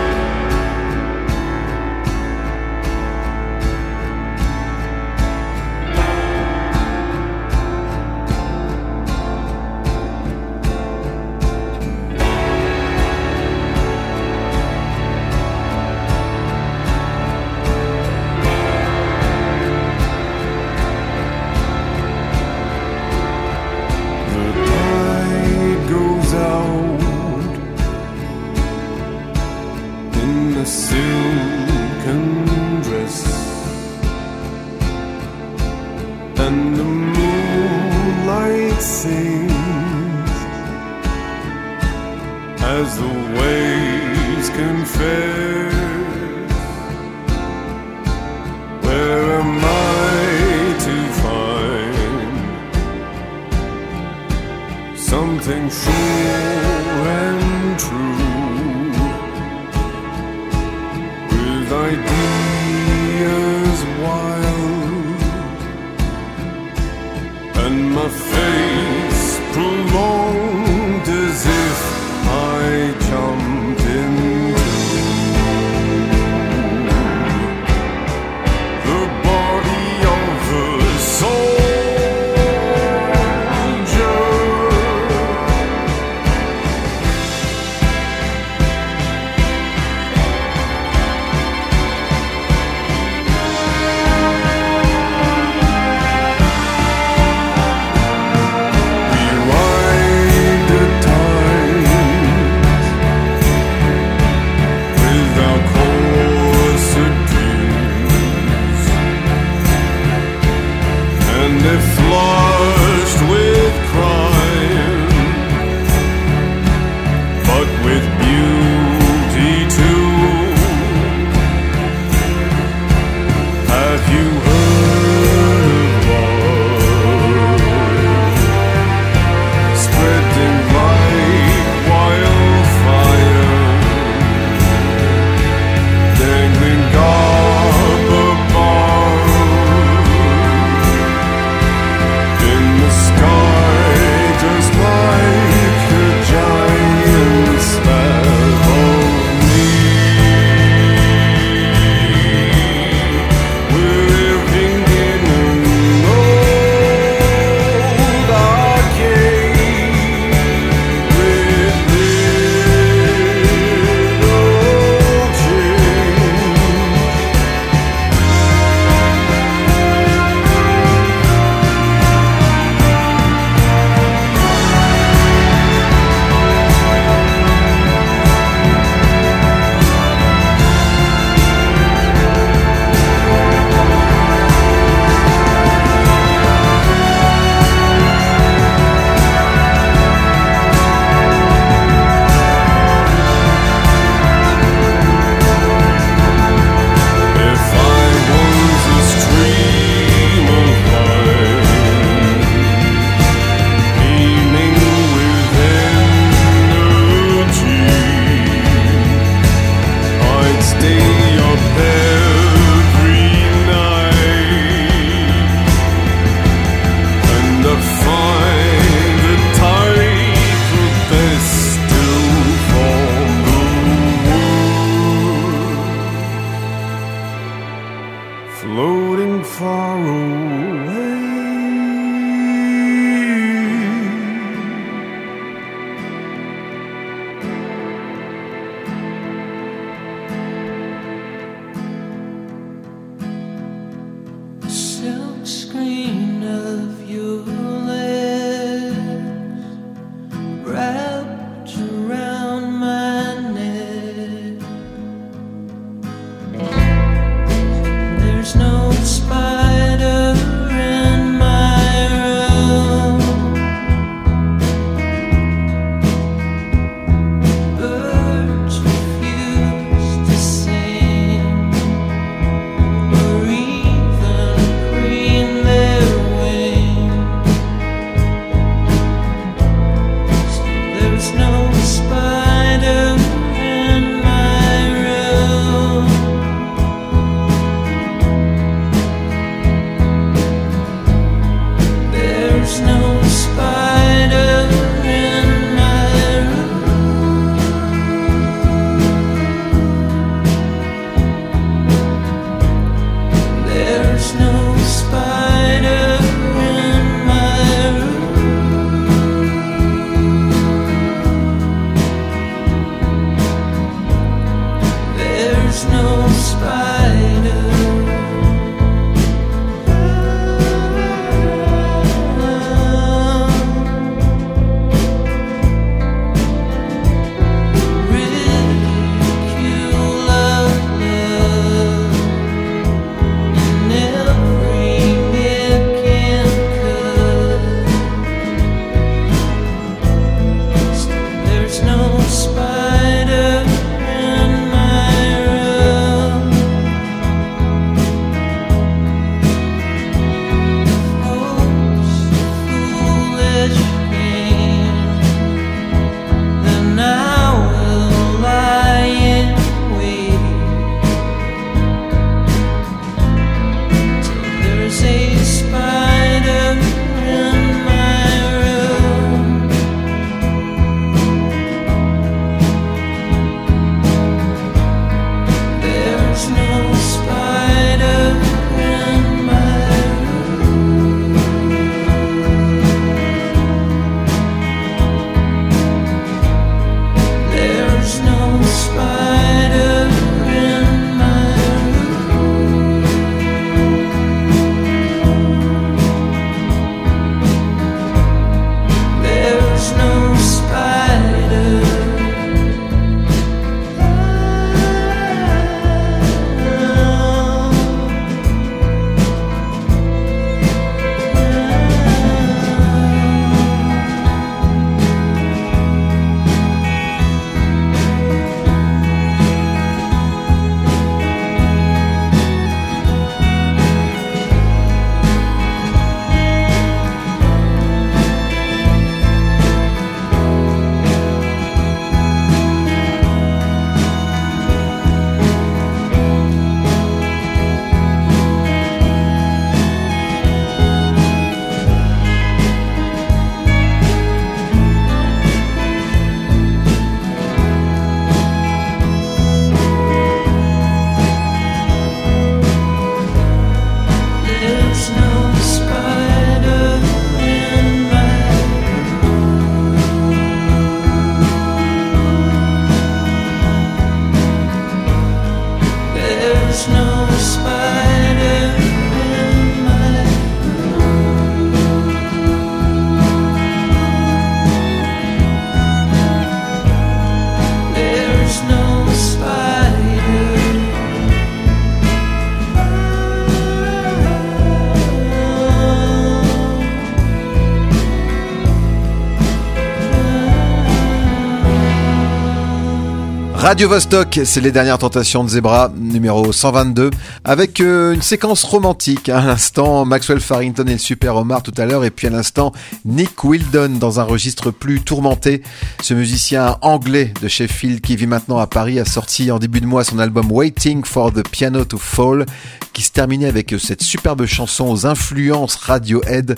Radio 493.63 493.87
Vostok, 493.87 494.41
c'est 494.43 494.59
les 494.59 494.73
dernières 494.73 494.97
tentations 494.97 495.41
de 495.41 495.49
Zebra, 495.49 495.89
numéro 495.95 496.51
122, 496.51 497.11
avec 497.45 497.79
euh, 497.79 498.13
une 498.13 498.21
séquence 498.21 498.65
romantique. 498.65 499.29
À 499.29 499.39
l'instant, 499.39 500.03
Maxwell 500.03 500.41
Farrington 500.41 500.83
et 500.85 500.91
le 500.91 500.97
Super 500.97 501.37
Omar 501.37 501.63
tout 501.63 501.73
à 501.77 501.85
l'heure, 501.85 502.03
et 502.03 502.11
puis 502.11 502.27
à 502.27 502.29
l'instant, 502.29 502.73
Nick 503.05 503.41
Wildon 503.41 503.99
dans 504.01 504.19
un 504.19 504.23
registre 504.23 504.69
plus 504.71 504.99
tourmenté. 504.99 505.63
Ce 506.01 506.13
musicien 506.13 506.75
anglais 506.81 507.33
de 507.41 507.47
Sheffield 507.47 508.01
qui 508.01 508.17
vit 508.17 508.27
maintenant 508.27 508.57
à 508.57 508.67
Paris 508.67 508.99
a 508.99 509.05
sorti 509.05 509.49
en 509.49 509.59
début 509.59 509.79
de 509.79 509.87
mois 509.87 510.03
son 510.03 510.19
album 510.19 510.51
Waiting 510.51 511.05
for 511.05 511.31
the 511.31 511.47
Piano 511.49 511.85
to 511.85 511.97
Fall, 511.97 512.45
qui 512.91 513.01
se 513.01 513.11
terminait 513.11 513.47
avec 513.47 513.73
cette 513.79 514.03
superbe 514.03 514.45
chanson 514.45 514.91
aux 514.91 515.05
influences 515.05 515.75
Radiohead. 515.75 516.57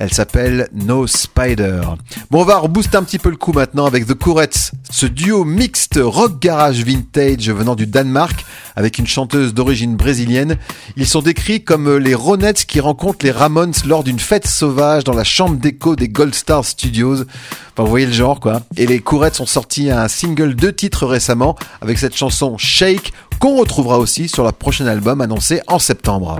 Elle 0.00 0.14
s'appelle 0.14 0.66
No 0.72 1.06
Spider. 1.06 1.82
Bon, 2.30 2.40
on 2.40 2.44
va 2.44 2.56
rebooster 2.56 2.96
un 2.96 3.02
petit 3.02 3.18
peu 3.18 3.28
le 3.28 3.36
coup 3.36 3.52
maintenant 3.52 3.84
avec 3.84 4.06
The 4.06 4.14
Courettes, 4.14 4.72
ce 4.90 5.04
duo 5.04 5.44
mixte 5.44 6.00
rock 6.02 6.40
garage 6.40 6.82
vintage 6.82 7.50
venant 7.50 7.74
du 7.74 7.86
Danemark 7.86 8.46
avec 8.76 8.96
une 8.96 9.06
chanteuse 9.06 9.52
d'origine 9.52 9.96
brésilienne. 9.96 10.56
Ils 10.96 11.06
sont 11.06 11.20
décrits 11.20 11.62
comme 11.62 11.98
les 11.98 12.14
Ronettes 12.14 12.64
qui 12.64 12.80
rencontrent 12.80 13.26
les 13.26 13.30
Ramones 13.30 13.74
lors 13.84 14.02
d'une 14.02 14.18
fête 14.18 14.46
sauvage 14.46 15.04
dans 15.04 15.12
la 15.12 15.22
chambre 15.22 15.56
d'écho 15.58 15.96
des 15.96 16.08
Gold 16.08 16.34
Star 16.34 16.64
Studios. 16.64 17.24
Enfin, 17.74 17.82
vous 17.84 17.90
voyez 17.90 18.06
le 18.06 18.12
genre, 18.12 18.40
quoi. 18.40 18.62
Et 18.78 18.86
les 18.86 19.00
Courettes 19.00 19.38
ont 19.40 19.46
sorti 19.46 19.90
un 19.90 20.08
single 20.08 20.54
de 20.54 20.70
titres 20.70 21.06
récemment 21.06 21.56
avec 21.82 21.98
cette 21.98 22.16
chanson 22.16 22.56
Shake 22.56 23.12
qu'on 23.38 23.58
retrouvera 23.58 23.98
aussi 23.98 24.28
sur 24.28 24.44
leur 24.44 24.54
prochain 24.54 24.86
album 24.86 25.20
annoncé 25.20 25.60
en 25.66 25.78
septembre. 25.78 26.38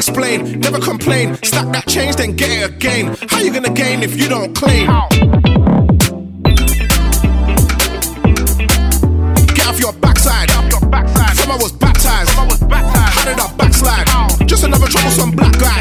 Explain, 0.00 0.60
never 0.60 0.80
complain. 0.80 1.34
Stack 1.42 1.72
that 1.72 1.86
change, 1.86 2.16
then 2.16 2.34
get 2.34 2.50
it 2.50 2.70
again. 2.70 3.14
How 3.28 3.40
you 3.40 3.52
gonna 3.52 3.68
gain 3.68 4.02
if 4.02 4.16
you 4.18 4.28
don't 4.30 4.54
claim? 4.56 4.86
Get 9.56 9.66
off 9.66 9.78
your 9.78 9.92
backside. 9.92 10.50
From 10.50 11.52
I 11.52 11.56
was 11.60 11.72
baptized. 11.72 12.30
How 12.30 13.24
did 13.28 13.38
I 13.38 13.52
backslide? 13.58 14.48
Just 14.48 14.64
another 14.64 14.86
troublesome 14.86 15.32
black 15.32 15.58
guy 15.58 15.79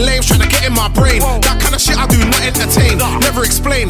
lames 0.00 0.26
trying 0.26 0.40
to 0.40 0.48
get 0.48 0.64
in 0.64 0.72
my 0.72 0.88
brain. 0.88 1.20
That 1.42 1.58
kind 1.60 1.74
of 1.74 1.80
shit 1.80 1.98
I 1.98 2.06
do 2.06 2.18
not 2.18 2.42
entertain. 2.42 2.98
Never 3.20 3.44
explain, 3.44 3.88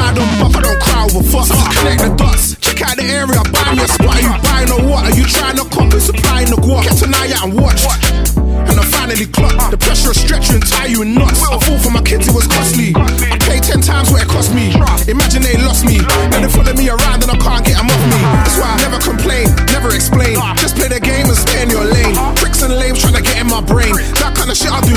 I 0.00 0.16
on 0.16 0.30
buff. 0.40 0.56
I 0.56 0.60
don't 0.64 0.80
cry 0.80 1.04
over 1.04 1.22
fuss. 1.22 1.52
Connect 1.78 2.00
the 2.02 2.10
dots. 2.16 2.56
Check 2.60 2.80
out 2.82 2.96
the 2.96 3.04
area, 3.04 3.40
buy 3.52 3.76
me 3.76 3.84
a 3.84 3.88
spot. 3.88 4.16
Are 4.16 4.22
you 4.24 4.32
buying 4.42 4.70
or 4.72 4.82
what? 4.88 5.04
Are 5.04 5.14
you 5.16 5.24
trying 5.28 5.56
to 5.60 5.64
cop 5.68 5.92
and 5.92 6.02
supplying 6.02 6.48
the 6.48 6.56
guap? 6.56 6.84
Kept 6.84 7.02
an 7.04 7.14
eye 7.14 7.32
out 7.36 7.48
and 7.48 7.60
watch. 7.60 7.84
And 8.70 8.76
I 8.78 8.84
finally 8.84 9.26
clocked 9.26 9.72
the 9.72 9.78
pressure 9.80 10.12
of 10.12 10.16
stretch 10.16 10.48
you 10.48 10.60
and 10.60 10.64
tie 10.64 10.86
you 10.86 11.02
in 11.02 11.14
knots. 11.14 11.42
I 11.42 11.58
fought 11.58 11.80
for 11.80 11.90
my 11.90 12.02
kids, 12.02 12.28
it 12.28 12.34
was 12.34 12.46
costly. 12.46 12.92
I 12.94 13.36
paid 13.40 13.64
ten 13.64 13.80
times 13.80 14.12
what 14.12 14.22
it 14.22 14.28
cost 14.28 14.54
me. 14.54 14.70
Imagine 15.08 15.42
they 15.42 15.56
lost 15.64 15.84
me. 15.84 15.98
Then 16.30 16.44
they 16.44 16.52
follow 16.52 16.72
me 16.76 16.86
around 16.88 17.24
and 17.24 17.32
I 17.32 17.38
can't 17.40 17.64
get 17.64 17.76
them 17.80 17.90
off 17.90 18.04
me. 18.06 18.20
That's 18.44 18.56
why 18.60 18.70
I 18.70 18.78
never 18.84 19.00
complain, 19.00 19.48
never 19.72 19.90
explain. 19.90 20.36
Just 20.60 20.76
play 20.76 20.86
the 20.92 21.00
game 21.00 21.26
and 21.26 21.36
stay 21.36 21.64
in 21.66 21.70
your 21.72 21.84
lane. 21.84 22.14
Tricks 22.36 22.62
and 22.62 22.76
lames 22.76 23.00
trying 23.00 23.16
to 23.18 23.24
get 23.24 23.40
in 23.40 23.48
my 23.48 23.64
brain. 23.64 23.96
That 24.20 24.36
kind 24.36 24.52
of 24.52 24.56
shit 24.56 24.70
I 24.70 24.84
do 24.84 24.94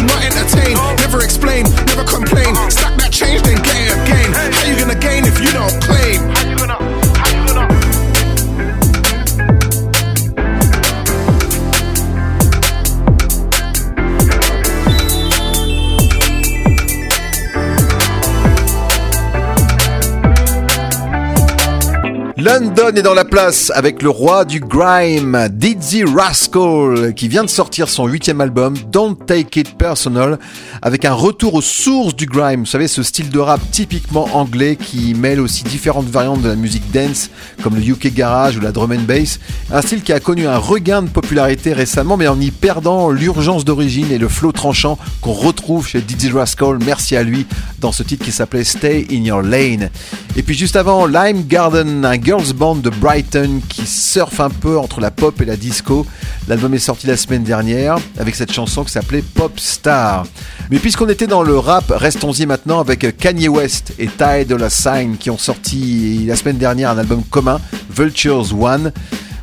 Est 22.84 23.02
dans 23.02 23.14
la 23.14 23.24
place 23.24 23.72
avec 23.74 24.02
le 24.02 24.10
roi 24.10 24.44
du 24.44 24.60
grime, 24.60 25.48
Dizzy 25.50 26.04
Rascal, 26.04 27.14
qui 27.16 27.30
vient 27.30 27.46
de 27.46 27.50
sortir 27.50 27.88
son 27.88 28.08
huitième 28.08 28.42
album, 28.42 28.76
Don't 28.92 29.16
Take 29.26 29.62
It 29.62 29.78
Personal, 29.78 30.38
avec 30.82 31.06
un 31.06 31.14
retour 31.14 31.54
aux 31.54 31.62
sources 31.62 32.14
du 32.14 32.26
grime. 32.26 32.62
Vous 32.62 32.66
savez, 32.66 32.90
ce 32.90 33.02
style 33.02 33.30
de 33.30 33.40
rap 33.40 33.62
typiquement 33.72 34.28
anglais 34.34 34.76
qui 34.76 35.14
mêle 35.14 35.40
aussi 35.40 35.64
différentes 35.64 36.10
variantes 36.10 36.42
de 36.42 36.50
la 36.50 36.58
musique 36.58 36.92
dance, 36.92 37.30
comme 37.64 37.76
le 37.76 37.82
UK 37.82 38.14
Garage 38.14 38.58
ou 38.58 38.60
la 38.60 38.74
drum 38.74 38.92
and 38.92 39.06
bass. 39.08 39.40
Un 39.72 39.82
style 39.82 40.04
qui 40.04 40.12
a 40.12 40.20
connu 40.20 40.46
un 40.46 40.58
regain 40.58 41.04
de 41.04 41.10
popularité 41.10 41.72
récemment, 41.72 42.18
mais 42.18 42.28
en 42.28 42.40
y 42.40 42.52
perdant 42.52 43.12
l'urgence 43.12 43.64
d'origine 43.64 44.12
et 44.12 44.18
le 44.18 44.28
flow 44.28 44.52
tranchant 44.52 45.00
qu'on 45.22 45.32
retrouve 45.32 45.88
chez 45.88 46.02
Dizzy 46.02 46.32
Rascal. 46.32 46.80
Merci 46.86 47.16
à 47.16 47.24
lui 47.24 47.48
dans 47.80 47.94
ce 47.94 48.04
titre 48.04 48.26
qui 48.26 48.34
s'appelait 48.34 48.66
Stay 48.66 49.08
in 49.10 49.24
Your 49.24 49.42
Lane. 49.42 49.90
Et 50.36 50.44
puis 50.44 50.56
juste 50.56 50.76
avant, 50.76 51.06
Lime 51.06 51.46
Garden, 51.48 52.04
un 52.04 52.22
girls 52.22 52.54
band 52.54 52.73
de 52.82 52.90
Brighton 52.90 53.62
qui 53.70 53.86
surfe 53.86 54.40
un 54.40 54.50
peu 54.50 54.78
entre 54.78 55.00
la 55.00 55.12
pop 55.12 55.40
et 55.42 55.46
la 55.46 55.56
disco. 55.56 56.06
L'album 56.48 56.74
est 56.74 56.80
sorti 56.80 57.08
la 57.08 57.18
semaine 57.18 57.44
dernière 57.44 57.98
avec 58.18 58.36
cette 58.36 58.52
chanson 58.52 58.84
qui 58.84 58.92
s'appelait 58.92 59.22
Pop 59.22 59.60
Star. 59.60 60.26
Mais 60.72 60.80
puisqu'on 60.80 61.10
était 61.10 61.28
dans 61.28 61.44
le 61.44 61.58
rap, 61.58 61.86
restons-y 61.90 62.46
maintenant 62.46 62.80
avec 62.80 63.18
Kanye 63.18 63.48
West 63.48 63.94
et 64.00 64.08
Ty 64.08 64.46
Dolla 64.48 64.70
Sign 64.70 65.18
qui 65.18 65.30
ont 65.30 65.38
sorti 65.38 66.26
la 66.26 66.36
semaine 66.36 66.58
dernière 66.58 66.90
un 66.90 66.98
album 66.98 67.24
commun, 67.24 67.60
Vultures 67.90 68.60
One. 68.60 68.92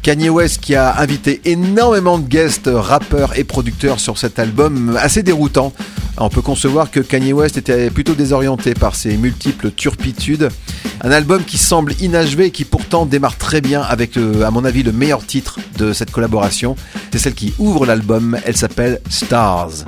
Kanye 0.03 0.31
West 0.31 0.61
qui 0.61 0.75
a 0.75 0.99
invité 0.99 1.43
énormément 1.45 2.19
de 2.19 2.27
guests, 2.27 2.71
rappeurs 2.73 3.39
et 3.39 3.45
producteurs 3.45 4.01
sur 4.01 4.17
cet 4.17 4.39
album, 4.39 4.99
assez 5.01 5.23
déroutant. 5.23 5.73
On 6.17 6.29
peut 6.29 6.43
concevoir 6.43 6.91
que 6.91 7.01
Kanye 7.01 7.33
West 7.33 7.57
était 7.59 7.91
plutôt 7.91 8.15
désorienté 8.15 8.75
par 8.75 8.95
ses 8.95 9.17
multiples 9.17 9.71
turpitudes. 9.71 10.49
Un 11.03 11.11
album 11.11 11.45
qui 11.45 11.59
semble 11.59 11.95
inachevé 12.01 12.47
et 12.47 12.51
qui 12.51 12.65
pourtant 12.65 13.07
démarre 13.07 13.37
très 13.37 13.61
bien 13.61 13.83
avec, 13.83 14.17
euh, 14.17 14.45
à 14.45 14.51
mon 14.51 14.65
avis, 14.65 14.83
le 14.83 14.93
meilleur 14.93 15.25
titre 15.25 15.59
de 15.79 15.93
cette 15.93 16.11
collaboration. 16.11 16.77
C'est 17.13 17.19
celle 17.19 17.35
qui 17.35 17.55
ouvre 17.59 17.87
l'album, 17.87 18.39
elle 18.45 18.57
s'appelle 18.57 19.01
Stars. 19.09 19.85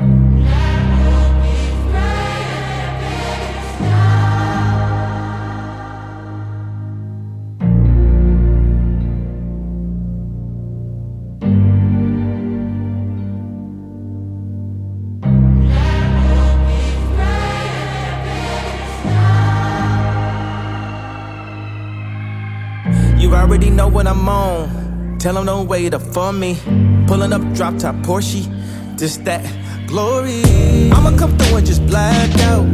You 23.22 23.36
already 23.36 23.70
know 23.70 23.86
what 23.86 24.08
I'm 24.08 24.28
on. 24.28 25.16
Tell 25.20 25.34
them 25.34 25.46
don't 25.46 25.68
wait 25.68 25.94
up 25.94 26.02
for 26.02 26.32
me. 26.32 26.58
Pulling 27.06 27.32
up 27.32 27.40
drop 27.54 27.78
top 27.78 27.94
Porsche. 28.04 28.42
Just 28.98 29.24
that 29.26 29.44
glory. 29.86 30.42
I'ma 30.90 31.16
come 31.16 31.38
through 31.38 31.58
and 31.58 31.66
just 31.66 31.86
black 31.86 32.36
out. 32.40 32.66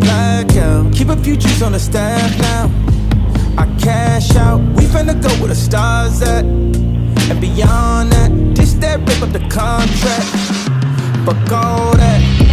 Black 0.00 0.56
out. 0.56 0.92
Keep 0.92 1.10
a 1.10 1.16
few 1.18 1.36
G's 1.36 1.62
on 1.62 1.72
the 1.72 1.78
staff 1.78 2.36
now. 2.40 2.64
I 3.56 3.66
cash 3.78 4.34
out. 4.34 4.58
We 4.74 4.82
finna 4.82 5.14
go 5.22 5.28
where 5.38 5.48
the 5.48 5.54
stars 5.54 6.20
at. 6.22 6.44
And 6.44 7.40
beyond 7.40 8.10
that, 8.10 8.32
this 8.56 8.74
that 8.74 8.98
rip 8.98 9.22
up 9.22 9.32
the 9.32 9.46
contract. 9.48 10.26
Fuck 11.24 11.52
all 11.52 11.96
that. 11.96 12.45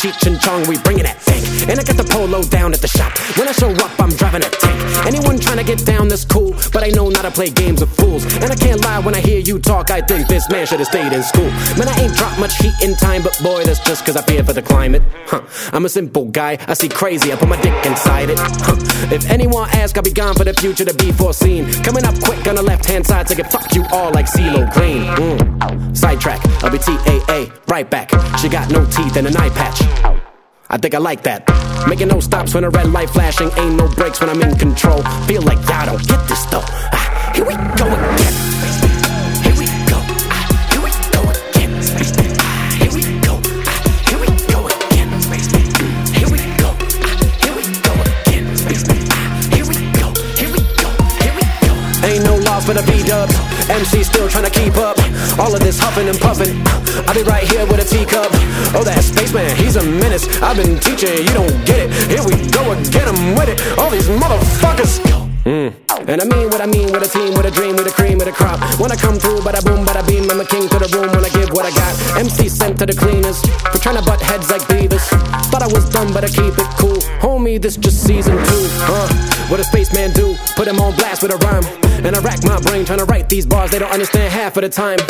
Cheech, 0.00 0.26
and 0.26 0.40
Chong, 0.40 0.66
we 0.66 0.79
But 6.72 6.82
I 6.82 6.88
know 6.88 7.08
not 7.08 7.22
to 7.22 7.30
play 7.30 7.50
games 7.50 7.80
with 7.80 7.94
fools. 7.96 8.24
And 8.36 8.50
I 8.52 8.56
can't 8.56 8.80
lie 8.84 9.00
when 9.00 9.14
I 9.14 9.20
hear 9.20 9.40
you 9.40 9.58
talk. 9.58 9.90
I 9.90 10.00
think 10.00 10.28
this 10.28 10.48
man 10.48 10.66
should 10.66 10.80
have 10.80 10.88
stayed 10.88 11.12
in 11.12 11.22
school. 11.22 11.50
Man, 11.78 11.88
I 11.88 12.00
ain't 12.00 12.14
dropped 12.14 12.38
much 12.38 12.56
heat 12.56 12.74
in 12.82 12.94
time, 12.96 13.22
but 13.22 13.38
boy, 13.42 13.64
that's 13.64 13.80
just 13.84 14.04
cause 14.04 14.16
I 14.16 14.22
fear 14.22 14.44
for 14.44 14.52
the 14.52 14.62
climate. 14.62 15.02
Huh. 15.26 15.42
I'm 15.72 15.84
a 15.84 15.88
simple 15.88 16.26
guy, 16.26 16.58
I 16.66 16.74
see 16.74 16.88
crazy, 16.88 17.32
I 17.32 17.36
put 17.36 17.48
my 17.48 17.60
dick 17.60 17.74
inside 17.86 18.30
it. 18.30 18.38
Huh. 18.38 18.76
If 19.14 19.28
anyone 19.30 19.68
asks, 19.70 19.96
I'll 19.96 20.04
be 20.04 20.12
gone 20.12 20.34
for 20.34 20.44
the 20.44 20.54
future 20.54 20.84
to 20.84 20.94
be 20.94 21.12
foreseen. 21.12 21.70
Coming 21.82 22.04
up 22.04 22.14
quick 22.22 22.46
on 22.46 22.54
the 22.54 22.62
left 22.62 22.86
hand 22.86 23.06
side, 23.06 23.28
so 23.28 23.34
to 23.34 23.42
get 23.42 23.52
fuck 23.52 23.74
you 23.74 23.84
all 23.92 24.10
like 24.12 24.26
CeeLo 24.26 24.72
Green. 24.74 25.02
Mm. 25.02 25.96
Sidetrack, 25.96 26.40
I'll 26.62 26.70
be 26.70 26.78
TAA, 26.78 27.46
right 27.68 27.88
back. 27.88 28.10
She 28.38 28.48
got 28.48 28.70
no 28.70 28.84
teeth 28.86 29.16
and 29.16 29.26
an 29.26 29.36
eye 29.36 29.50
patch. 29.50 30.19
I 30.72 30.78
think 30.78 30.94
I 30.94 30.98
like 30.98 31.22
that. 31.24 31.42
Making 31.88 32.08
no 32.08 32.20
stops 32.20 32.54
when 32.54 32.62
a 32.62 32.70
red 32.70 32.92
light 32.92 33.10
flashing, 33.10 33.50
ain't 33.56 33.74
no 33.74 33.88
breaks 33.88 34.20
when 34.20 34.30
I'm 34.30 34.40
in 34.40 34.56
control. 34.56 35.02
Feel 35.26 35.42
like 35.42 35.58
y'all 35.68 35.86
don't 35.86 36.06
get 36.06 36.28
this 36.28 36.44
though. 36.46 36.62
Ah, 36.64 37.32
here 37.34 37.44
we 37.44 37.54
go 37.76 37.86
again. 37.86 38.50
for 52.70 52.74
the 52.74 52.80
ah, 52.80 52.84
ah, 52.84 52.96
ah, 52.96 53.02
beat 53.02 53.10
up. 53.10 53.49
MC 53.70 54.02
still 54.02 54.28
trying 54.28 54.44
to 54.44 54.50
keep 54.50 54.76
up. 54.76 54.98
All 55.38 55.54
of 55.54 55.60
this 55.60 55.78
huffing 55.78 56.08
and 56.08 56.18
puffing. 56.18 56.60
I'll 57.06 57.14
be 57.14 57.22
right 57.22 57.46
here 57.46 57.64
with 57.66 57.78
a 57.78 57.84
teacup. 57.84 58.30
Oh, 58.74 58.82
that 58.84 59.02
spaceman, 59.04 59.54
he's 59.56 59.76
a 59.76 59.84
menace. 59.84 60.26
I've 60.42 60.56
been 60.56 60.78
teaching, 60.80 61.16
you 61.22 61.32
don't 61.32 61.54
get 61.64 61.78
it. 61.78 61.90
Here 62.10 62.22
we 62.26 62.34
go 62.50 62.72
again, 62.72 63.08
I'm 63.08 63.34
with 63.38 63.48
it. 63.48 63.78
All 63.78 63.90
these 63.90 64.08
motherfuckers. 64.08 65.19
Mm. 65.50 65.74
And 66.06 66.22
I 66.22 66.24
mean 66.30 66.46
what 66.46 66.60
I 66.60 66.66
mean 66.66 66.92
with 66.94 67.02
a 67.02 67.10
team, 67.10 67.34
with 67.34 67.44
a 67.44 67.50
dream, 67.50 67.74
with 67.74 67.90
a 67.90 67.90
cream, 67.90 68.18
with 68.18 68.28
a 68.28 68.32
crop. 68.32 68.62
When 68.78 68.92
I 68.92 68.94
come 68.94 69.18
through, 69.18 69.42
bada 69.42 69.58
boom, 69.66 69.84
bada 69.84 70.06
beam, 70.06 70.30
I'm 70.30 70.38
a 70.38 70.46
king 70.46 70.68
to 70.68 70.78
the 70.78 70.86
room 70.94 71.10
when 71.10 71.26
I 71.26 71.28
give 71.34 71.50
what 71.50 71.66
I 71.66 71.74
got. 71.74 71.90
MC 72.22 72.48
sent 72.48 72.78
to 72.78 72.86
the 72.86 72.94
cleaners 72.94 73.42
for 73.74 73.82
trying 73.82 73.98
to 73.98 74.04
butt 74.06 74.22
heads 74.22 74.48
like 74.48 74.62
beavers. 74.70 75.02
Thought 75.50 75.66
I 75.66 75.70
was 75.74 75.90
dumb, 75.90 76.14
but 76.14 76.22
I 76.22 76.28
keep 76.30 76.54
it 76.54 76.70
cool. 76.78 77.02
Homie, 77.18 77.60
this 77.60 77.76
just 77.76 78.06
season 78.06 78.38
two. 78.46 78.64
Uh, 78.86 79.10
what 79.50 79.58
a 79.58 79.64
spaceman 79.64 80.12
do? 80.12 80.36
Put 80.54 80.68
him 80.68 80.78
on 80.78 80.94
blast 80.94 81.20
with 81.20 81.34
a 81.34 81.38
rhyme. 81.42 81.66
And 82.06 82.14
I 82.14 82.20
rack 82.20 82.44
my 82.44 82.60
brain 82.62 82.84
trying 82.86 83.02
to 83.02 83.04
write 83.10 83.28
these 83.28 83.44
bars, 83.44 83.72
they 83.72 83.80
don't 83.80 83.90
understand 83.90 84.32
half 84.32 84.56
of 84.56 84.62
the 84.62 84.70
time. 84.70 85.02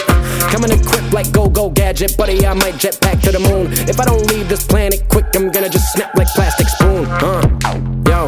Coming 0.49 0.73
equipped 0.73 1.13
like 1.13 1.31
go 1.33 1.51
go 1.51 1.69
gadget, 1.69 2.17
buddy. 2.17 2.47
I 2.47 2.55
might 2.55 2.81
jet 2.81 2.99
back 3.03 3.21
to 3.29 3.31
the 3.31 3.41
moon. 3.41 3.69
If 3.93 4.01
I 4.01 4.07
don't 4.07 4.25
leave 4.33 4.49
this 4.49 4.67
planet 4.67 5.05
quick, 5.11 5.27
I'm 5.37 5.53
gonna 5.53 5.69
just 5.69 5.93
snap 5.93 6.17
like 6.17 6.29
plastic 6.29 6.69
spoon. 6.69 7.05
Uh, 7.21 7.45
yo, 8.09 8.25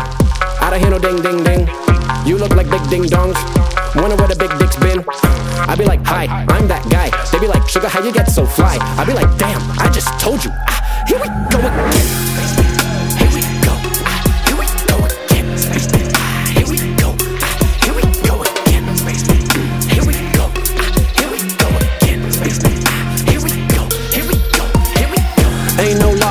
I 0.61 0.69
don't 0.69 0.81
hear 0.81 0.91
no 0.91 0.99
ding 1.01 1.23
ding 1.23 1.43
ding. 1.43 1.93
You 2.25 2.39
look 2.39 2.55
like 2.55 2.71
big 2.71 2.89
ding 2.89 3.05
dongs. 3.05 3.37
Wonder 3.97 4.17
where 4.17 4.29
the 4.29 4.37
big 4.37 4.57
dick's 4.59 4.77
been. 4.77 5.05
I 5.69 5.75
be 5.77 5.85
like, 5.85 6.05
hi, 6.05 6.27
I'm 6.49 6.69
that 6.69 6.89
guy. 6.89 7.11
They 7.31 7.39
be 7.39 7.49
like, 7.49 7.69
sugar, 7.69 7.89
how 7.89 8.03
you 8.03 8.13
get 8.13 8.31
so 8.31 8.47
fly? 8.47 8.79
I 8.99 9.05
be 9.05 9.13
like, 9.13 9.37
damn, 9.39 9.61
I 9.79 9.91
just 9.91 10.09
told 10.21 10.45
you. 10.45 10.51
Ah, 10.69 11.05
here 11.09 11.19
we 11.19 11.29
go 11.51 11.59
again. 11.59 12.22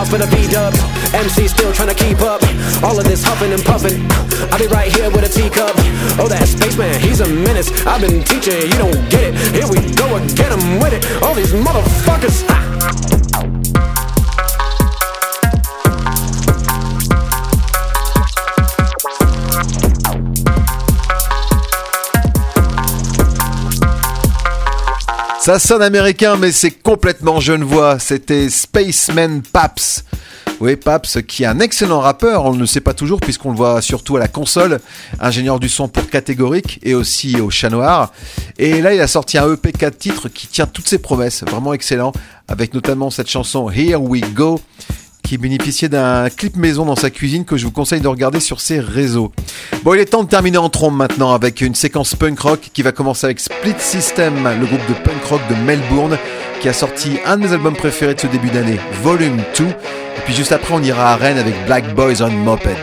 Law 0.02 0.08
for 0.08 0.18
the 0.18 0.36
B-dubs. 0.36 0.80
MC 1.14 1.48
still 1.48 1.72
trying 1.74 1.90
to 1.90 1.94
keep 1.94 2.22
up. 2.22 2.42
All 2.82 2.98
of 2.98 3.06
this 3.06 3.24
huffing 3.24 3.54
and 3.54 3.64
puffing. 3.64 4.02
I'll 4.52 4.58
be 4.58 4.66
right 4.68 4.92
here 4.92 5.12
with 5.12 5.24
a 5.24 5.30
teacup. 5.30 5.76
Oh, 6.18 6.28
that 6.28 6.48
spaceman, 6.48 7.00
he's 7.00 7.20
a 7.22 7.28
menace. 7.28 7.70
I've 7.86 8.02
been 8.02 8.24
teaching, 8.24 8.62
you 8.62 8.78
don't 8.82 9.10
get 9.12 9.24
it. 9.30 9.34
Here 9.54 9.68
we 9.70 9.78
go 9.94 10.18
again, 10.18 10.54
I'm 10.54 10.80
with 10.80 10.94
it. 10.94 11.06
All 11.22 11.36
these 11.36 11.54
motherfuckers. 11.54 12.44
Ah. 12.50 13.21
Ça 25.42 25.58
sonne 25.58 25.82
américain, 25.82 26.38
mais 26.38 26.52
c'est 26.52 26.70
complètement 26.70 27.40
genevois. 27.40 27.98
C'était 27.98 28.48
Spaceman 28.48 29.42
Paps. 29.42 30.04
Oui, 30.60 30.76
Paps, 30.76 31.18
qui 31.28 31.42
est 31.42 31.48
un 31.48 31.60
excellent 31.60 32.00
rappeur, 32.00 32.46
on 32.46 32.54
ne 32.54 32.60
le 32.60 32.68
sait 32.68 32.80
pas 32.80 32.94
toujours 32.94 33.20
puisqu'on 33.20 33.50
le 33.50 33.58
voit 33.58 33.82
surtout 33.82 34.18
à 34.18 34.20
la 34.20 34.28
console, 34.28 34.80
ingénieur 35.20 35.60
du 35.60 35.68
son 35.68 35.88
pour 35.88 36.08
catégorique 36.12 36.80
et 36.84 36.94
aussi 36.94 37.42
au 37.42 37.50
chat 37.50 37.72
noir. 37.72 38.14
Et 38.60 38.84
là, 38.84 38.94
il 38.94 39.02
a 39.02 39.08
sorti 39.08 39.40
un 39.40 39.52
EP 39.52 39.72
4 39.72 39.98
titres 39.98 40.30
qui 40.30 40.46
tient 40.46 40.68
toutes 40.68 40.88
ses 40.88 41.00
promesses, 41.00 41.44
vraiment 41.44 41.74
excellent, 41.74 42.14
avec 42.48 42.76
notamment 42.76 43.10
cette 43.10 43.28
chanson 43.28 43.72
Here 43.72 44.00
We 44.00 44.22
Go, 44.36 44.62
qui 45.32 45.38
bénéficiait 45.38 45.88
d'un 45.88 46.30
clip 46.30 46.58
maison 46.58 46.84
dans 46.84 46.98
sa 46.98 47.10
cuisine 47.10 47.46
que 47.46 47.56
je 47.56 47.64
vous 47.64 47.72
conseille 47.72 48.02
de 48.02 48.08
regarder 48.10 48.42
sur 48.42 48.60
ses 48.60 48.82
réseaux. 48.82 49.32
Bon, 49.86 49.94
il 49.94 50.02
est 50.02 50.08
temps 50.08 50.24
de 50.24 50.28
terminer 50.28 50.58
en 50.58 50.68
trombe 50.68 50.98
maintenant 50.98 51.34
avec 51.34 51.62
une 51.62 51.74
séquence 51.74 52.16
punk 52.16 52.38
rock 52.38 52.70
qui 52.74 52.82
va 52.82 52.92
commencer 52.92 53.28
avec 53.28 53.40
Split 53.40 53.76
System, 53.78 54.34
le 54.44 54.66
groupe 54.66 54.86
de 54.90 54.94
punk 54.94 55.24
rock 55.30 55.40
de 55.50 55.56
Melbourne, 55.56 56.18
qui 56.60 56.68
a 56.68 56.74
sorti 56.74 57.12
un 57.26 57.38
de 57.38 57.44
mes 57.44 57.54
albums 57.54 57.78
préférés 57.78 58.14
de 58.14 58.20
ce 58.20 58.28
début 58.28 58.50
d'année, 58.50 58.78
Volume 59.04 59.38
2. 59.58 59.64
Et 59.68 59.72
puis 60.26 60.34
juste 60.34 60.52
après, 60.52 60.74
on 60.74 60.84
ira 60.84 61.14
à 61.14 61.16
Rennes 61.16 61.38
avec 61.38 61.66
Black 61.66 61.96
Boys 61.96 62.22
on 62.22 62.32
Moped. 62.32 62.76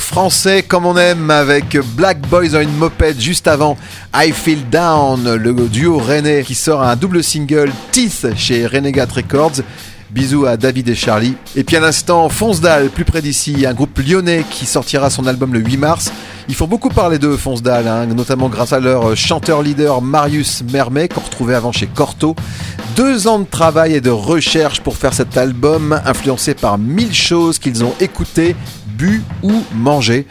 Français 0.00 0.62
comme 0.62 0.86
on 0.86 0.96
aime 0.96 1.30
avec 1.30 1.76
Black 1.96 2.20
Boys 2.28 2.54
on 2.54 2.60
une 2.60 2.76
moped 2.76 3.20
juste 3.20 3.48
avant 3.48 3.76
I 4.14 4.32
Feel 4.32 4.68
Down, 4.70 5.34
le 5.34 5.52
duo 5.68 5.98
René 5.98 6.42
qui 6.44 6.54
sort 6.54 6.82
un 6.82 6.96
double 6.96 7.22
single 7.22 7.70
Teeth 7.90 8.28
chez 8.36 8.66
Renegade 8.66 9.12
Records. 9.12 9.62
Bisous 10.10 10.44
à 10.44 10.58
David 10.58 10.90
et 10.90 10.94
Charlie. 10.94 11.36
Et 11.56 11.64
puis 11.64 11.76
à 11.76 11.80
l'instant, 11.80 12.28
Fonsdal, 12.28 12.90
plus 12.90 13.06
près 13.06 13.22
d'ici, 13.22 13.64
un 13.64 13.72
groupe 13.72 13.98
lyonnais 13.98 14.44
qui 14.50 14.66
sortira 14.66 15.08
son 15.08 15.26
album 15.26 15.54
le 15.54 15.60
8 15.60 15.78
mars. 15.78 16.12
Ils 16.48 16.54
font 16.54 16.66
beaucoup 16.66 16.90
parler 16.90 17.18
d'eux, 17.18 17.38
Fonsdal, 17.38 17.88
hein, 17.88 18.04
notamment 18.04 18.50
grâce 18.50 18.74
à 18.74 18.80
leur 18.80 19.16
chanteur-leader 19.16 20.02
Marius 20.02 20.64
Mermet, 20.70 21.08
qu'on 21.08 21.22
retrouvait 21.22 21.54
avant 21.54 21.72
chez 21.72 21.86
Corto. 21.86 22.36
Deux 22.94 23.26
ans 23.26 23.38
de 23.38 23.46
travail 23.46 23.94
et 23.94 24.02
de 24.02 24.10
recherche 24.10 24.82
pour 24.82 24.98
faire 24.98 25.14
cet 25.14 25.38
album, 25.38 25.98
influencé 26.04 26.52
par 26.52 26.76
mille 26.76 27.14
choses 27.14 27.58
qu'ils 27.58 27.82
ont 27.82 27.94
écoutées, 27.98 28.54
ou 29.42 29.52
mangé. 29.74 30.26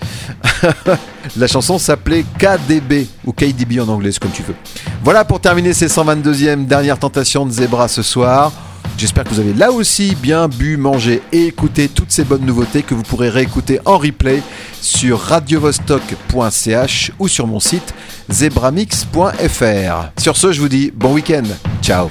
La 1.38 1.48
chanson 1.48 1.78
s'appelait 1.78 2.26
KDB 2.38 3.08
ou 3.26 3.32
KDB 3.32 3.80
en 3.80 3.88
anglais, 3.88 4.12
comme 4.20 4.32
tu 4.32 4.44
veux. 4.44 4.56
Voilà 5.04 5.24
pour 5.26 5.40
terminer 5.40 5.74
ces 5.74 5.88
122e 5.88 6.66
dernière 6.66 6.98
tentation 6.98 7.46
de 7.46 7.52
Zebra 7.52 7.88
ce 7.88 8.02
soir. 8.02 8.52
J'espère 8.98 9.24
que 9.24 9.30
vous 9.30 9.40
avez 9.40 9.54
là 9.54 9.72
aussi 9.72 10.16
bien 10.16 10.48
bu, 10.48 10.78
mangé 10.78 11.22
et 11.32 11.48
écouté 11.48 11.88
toutes 11.88 12.12
ces 12.12 12.24
bonnes 12.24 12.46
nouveautés 12.46 12.84
que 12.84 12.94
vous 12.94 13.04
pourrez 13.04 13.30
réécouter 13.30 13.80
en 13.86 13.98
replay 13.98 14.44
sur 14.82 15.20
radiovostok.ch 15.20 17.12
ou 17.18 17.28
sur 17.28 17.48
mon 17.48 17.60
site 17.60 17.94
zebramix.fr. 18.30 20.12
Sur 20.20 20.38
ce, 20.38 20.52
je 20.52 20.62
vous 20.62 20.70
dis 20.70 20.92
bon 20.94 21.14
week-end. 21.14 21.44
Ciao. 21.82 22.10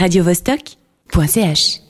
radiovostok.ch 0.00 1.89